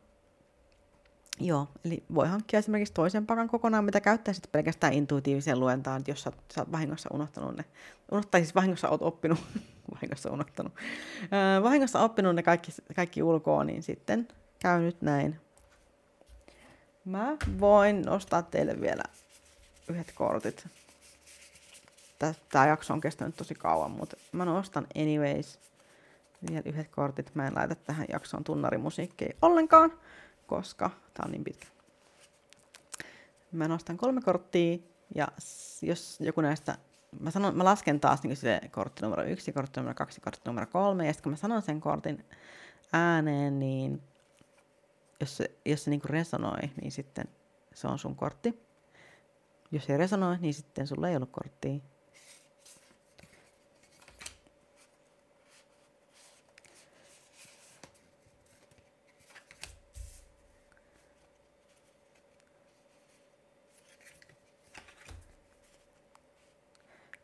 [1.42, 6.22] Joo, eli voi hankkia esimerkiksi toisen pakan kokonaan, mitä käyttää sitten pelkästään intuitiiviseen luentaan, jos
[6.22, 7.64] sä, sä oot vahingossa unohtanut ne.
[8.12, 9.38] Unohtaa siis vahingossa oot oppinut,
[9.94, 10.72] vahingossa unohtanut,
[11.22, 15.40] öö, vahingossa oppinut ne kaikki, kaikki ulkoa, niin sitten käy nyt näin.
[17.04, 19.02] Mä voin nostaa teille vielä
[19.88, 20.66] yhdet kortit.
[22.48, 25.58] Tämä jakso on kestänyt tosi kauan, mutta mä nostan anyways
[26.50, 27.34] vielä yhdet kortit.
[27.34, 29.92] Mä en laita tähän jaksoon tunnarimusiikkia ollenkaan
[30.50, 31.66] koska tämä on niin pitkä.
[33.52, 34.78] Mä nostan kolme korttia
[35.14, 35.28] ja
[35.82, 36.78] jos joku näistä,
[37.20, 40.66] mä, sanon, mä lasken taas niin se kortti numero yksi, kortti numero kaksi, kortti numero
[40.66, 42.24] kolme ja sitten kun mä sanon sen kortin
[42.92, 44.02] ääneen, niin
[45.20, 47.28] jos se, jos se niin resonoi, niin sitten
[47.74, 48.62] se on sun kortti.
[49.72, 51.80] Jos ei resonoi, niin sitten sulla ei ollut korttia.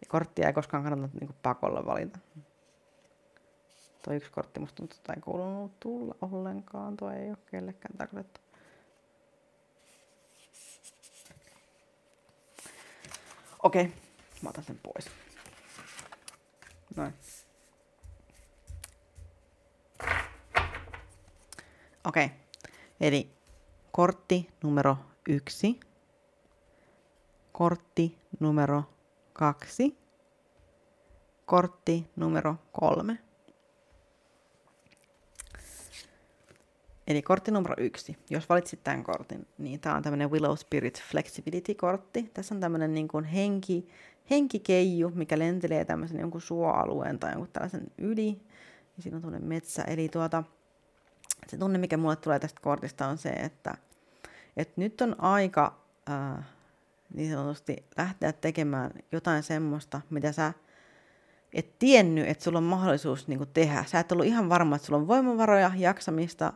[0.09, 2.19] korttia ei koskaan kannata niin pakolla valita.
[4.07, 6.97] Tuo yksi kortti musta tuntuu, että ei kuulunut tulla ollenkaan.
[6.97, 8.41] Tuo ei ole kellekään tarkoitettu.
[13.63, 13.97] Okei, okay.
[14.43, 15.11] mä otan sen pois.
[16.97, 17.15] Noin.
[22.05, 22.25] Okei.
[22.25, 22.29] Okay.
[23.01, 23.31] Eli
[23.93, 24.97] kortti numero
[25.29, 25.81] yksi.
[27.53, 28.85] Kortti numero
[29.33, 29.99] kaksi.
[31.47, 33.26] Kortti numero kolme.
[37.07, 38.17] Eli kortti numero yksi.
[38.31, 42.31] Jos valitsit tämän kortin, niin tämä on tämmöinen Willow Spirit Flexibility-kortti.
[42.35, 43.89] Tässä on tämmöinen niin kuin henki,
[44.31, 48.41] henkikeiju, mikä lentelee tämmöisen jonkun suoalueen tai jonkun tällaisen yli.
[48.97, 49.83] Ja siinä on tämmöinen metsä.
[49.83, 50.43] Eli tuota,
[51.49, 53.75] se tunne, mikä mulle tulee tästä kortista, on se, että,
[54.57, 56.43] että nyt on aika ää,
[57.15, 60.53] niin sanotusti lähteä tekemään jotain semmoista, mitä sä
[61.53, 63.85] et tiennyt, että sulla on mahdollisuus niin tehdä.
[63.87, 66.53] Sä et ollut ihan varma, että sulla on voimavaroja, jaksamista,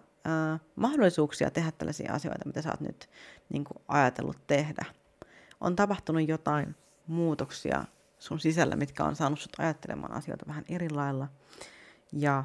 [0.77, 3.11] mahdollisuuksia tehdä tällaisia asioita, mitä sä oot nyt
[3.49, 4.85] niin kuin ajatellut tehdä.
[5.61, 7.85] On tapahtunut jotain muutoksia
[8.19, 11.29] sun sisällä, mitkä on saanut sut ajattelemaan asioita vähän eri lailla.
[12.13, 12.45] Ja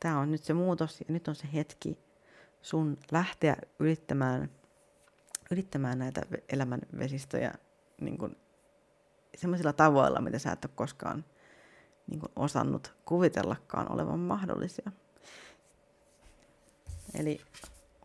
[0.00, 1.98] tämä on nyt se muutos ja nyt on se hetki
[2.62, 4.50] sun lähteä ylittämään,
[5.50, 7.52] ylittämään näitä elämän vesistöjä
[8.00, 8.36] niin kuin
[9.36, 11.24] sellaisilla tavoilla, mitä sä et ole koskaan
[12.06, 14.92] niin kuin osannut kuvitellakaan olevan mahdollisia.
[17.18, 17.40] Eli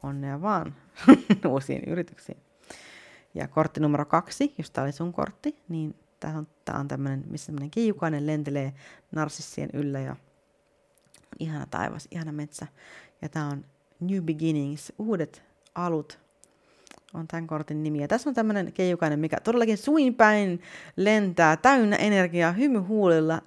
[0.03, 0.75] onnea vaan
[1.47, 2.37] uusiin yrityksiin.
[3.33, 7.23] Ja kortti numero kaksi, jos tämä oli sun kortti, niin tämä on, tää on tämmöinen,
[7.27, 8.73] missä tämmöinen kiijukainen lentelee
[9.11, 10.15] narsissien yllä ja
[11.39, 12.67] ihana taivas, ihana metsä.
[13.21, 13.65] Ja tämä on
[13.99, 15.43] New Beginnings, uudet
[15.75, 16.19] alut
[17.13, 18.01] on tämän kortin nimi.
[18.01, 20.61] Ja tässä on tämmöinen keijukainen, mikä todellakin suin päin
[20.95, 23.41] lentää täynnä energiaa hymy huulilla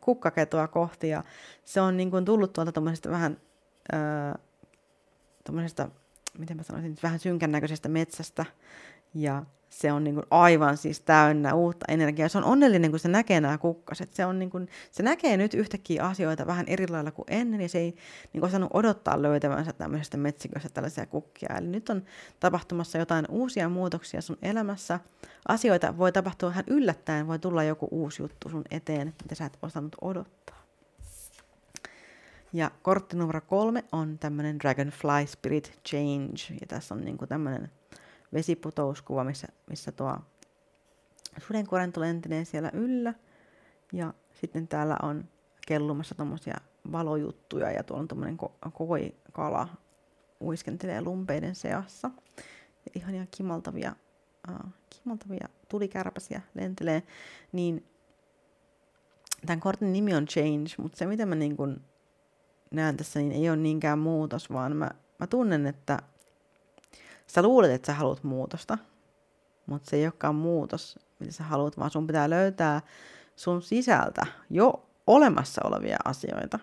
[0.00, 1.08] kukkaketoa kohti.
[1.08, 1.24] Ja
[1.64, 3.36] se on niin kuin tullut tuolta vähän
[3.94, 4.00] öö,
[5.44, 5.88] tuommoisesta,
[6.38, 8.44] miten mä sanoisin, vähän synkän näköisestä metsästä.
[9.14, 12.28] Ja se on niin kuin aivan siis täynnä uutta energiaa.
[12.28, 14.12] Se on onnellinen, kun se näkee nämä kukkaset.
[14.12, 17.68] Se, on niin kuin, se näkee nyt yhtäkkiä asioita vähän eri lailla kuin ennen, ja
[17.68, 17.90] se ei
[18.32, 21.56] niin kuin osannut odottaa löytävänsä tämmöisestä metsiköstä tällaisia kukkia.
[21.58, 22.02] Eli nyt on
[22.40, 25.00] tapahtumassa jotain uusia muutoksia sun elämässä.
[25.48, 29.58] Asioita voi tapahtua vähän yllättäen, voi tulla joku uusi juttu sun eteen, mitä sä et
[29.62, 30.63] osannut odottaa.
[32.54, 36.58] Ja kortti numero kolme on tämmöinen Dragonfly Spirit Change.
[36.60, 37.70] Ja tässä on niinku tämmöinen
[38.32, 40.18] vesiputouskuva, missä, missä tuo
[41.46, 43.14] sudenkorento lentelee siellä yllä.
[43.92, 45.28] Ja sitten täällä on
[45.66, 46.56] kellumassa tommosia
[46.92, 49.68] valojuttuja ja tuolla on tommonen ko- koi-kala
[50.40, 52.10] uiskentelee lumpeiden seassa.
[52.86, 53.96] Ja ihania kimaltavia,
[54.50, 57.02] uh, kimaltavia tulikärpäsiä lentelee.
[57.52, 57.86] Niin
[59.46, 61.80] tämän kortin nimi on Change, mutta se mitä mä niin kun
[62.70, 65.98] näen tässä, niin ei ole niinkään muutos, vaan mä, mä tunnen, että
[67.26, 68.78] sä luulet, että sä haluat muutosta,
[69.66, 72.82] mutta se ei olekaan muutos, mitä sä haluat, vaan sun pitää löytää
[73.36, 76.58] sun sisältä jo olemassa olevia asioita.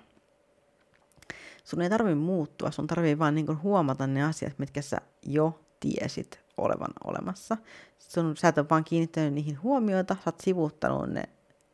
[1.64, 6.39] Sun ei tarvi muuttua, sun tarvii vaan niin huomata ne asiat, mitkä sä jo tiesit
[6.58, 7.58] olevan olemassa.
[7.99, 11.24] Sun, sä et ole vaan kiinnittänyt niihin huomioita, sä oot sivuttanut ne,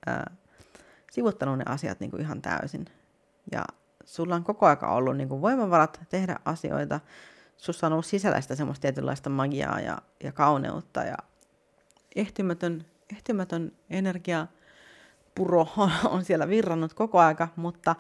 [0.05, 0.35] ää,
[1.11, 2.85] sivuttanut ne asiat niin ihan täysin.
[3.51, 3.65] Ja
[4.07, 6.99] sulla on koko aika ollut niin kuin voimavarat tehdä asioita,
[7.57, 11.17] sussa on ollut sisällä sitä semmoista tietynlaista magiaa ja, ja kauneutta ja
[12.15, 12.85] ehtymätön,
[13.15, 14.47] ehtymätön energia
[15.35, 15.67] puro
[16.13, 17.95] on siellä virrannut koko aika, mutta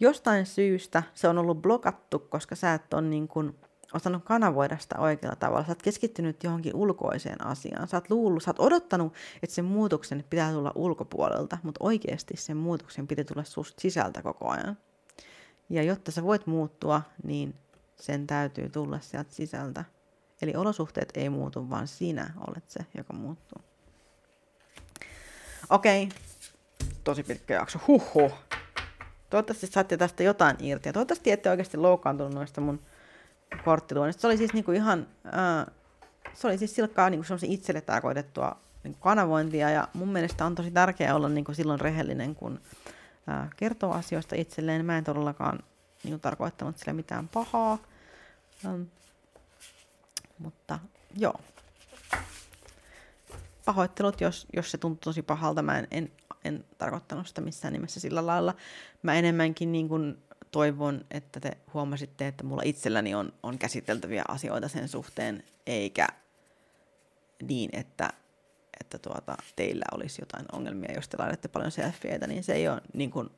[0.00, 3.56] jostain syystä se on ollut blokattu, koska sä et ole niin kuin
[3.94, 5.64] osannut kanavoida sitä oikealla tavalla.
[5.64, 7.88] Sä oot keskittynyt johonkin ulkoiseen asiaan.
[7.88, 12.56] Sä oot luullut, sä oot odottanut, että sen muutoksen pitää tulla ulkopuolelta, mutta oikeasti sen
[12.56, 14.76] muutoksen pitää tulla susta sisältä koko ajan.
[15.70, 17.54] Ja jotta sä voit muuttua, niin
[17.96, 19.84] sen täytyy tulla sieltä sisältä.
[20.42, 23.62] Eli olosuhteet ei muutu, vaan sinä olet se, joka muuttuu.
[25.70, 26.08] Okei,
[27.04, 27.78] tosi pitkä jakso.
[27.88, 28.32] Huhhuh.
[29.30, 30.88] Toivottavasti saatte tästä jotain irti.
[30.88, 32.80] Ja toivottavasti ette oikeasti loukkaantunut noista mun
[33.64, 34.20] korttiluonnista.
[34.20, 35.74] Se oli siis niinku ihan, äh,
[36.34, 39.70] se oli siis silkkaa niinku itselle tarkoitettua niinku kanavointia.
[39.70, 42.60] Ja mun mielestä on tosi tärkeää olla niinku silloin rehellinen, kun
[43.56, 44.84] kertoo asioista itselleen.
[44.84, 45.58] Mä en todellakaan
[46.04, 47.78] niin tarkoittanut sille mitään pahaa.
[48.66, 48.82] Ähm,
[50.38, 50.78] mutta
[51.16, 51.40] joo.
[53.64, 55.62] Pahoittelut, jos, jos se tuntuu tosi pahalta.
[55.62, 56.12] Mä en, en,
[56.44, 58.54] en tarkoittanut sitä missään nimessä sillä lailla.
[59.02, 64.68] Mä enemmänkin niin kuin toivon, että te huomasitte, että mulla itselläni on, on käsiteltäviä asioita
[64.68, 66.08] sen suhteen, eikä
[67.42, 68.10] niin, että
[68.80, 72.80] että tuota, teillä olisi jotain ongelmia, jos te laitatte paljon selfieitä, niin se ei ole,
[72.94, 73.30] niin kuin,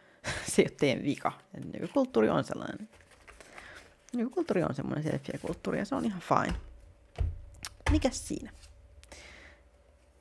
[0.52, 1.32] se ei ole teidän vika.
[1.72, 2.88] Nykykulttuuri on sellainen.
[4.12, 6.60] Nykykulttuuri on semmoinen selfie-kulttuuri ja se on ihan fine.
[7.90, 8.50] Mikäs siinä?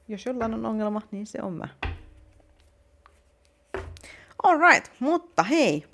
[0.08, 1.68] Jos jollain on ongelma, niin se on mä.
[4.44, 5.86] Alright, mutta hei,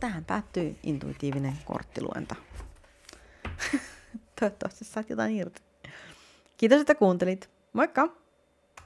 [0.00, 2.34] tähän päättyy intuitiivinen korttiluenta.
[4.40, 5.69] Toivottavasti saat jotain irti.
[6.60, 7.50] Kiitos, että kuuntelit.
[7.72, 8.08] Moikka!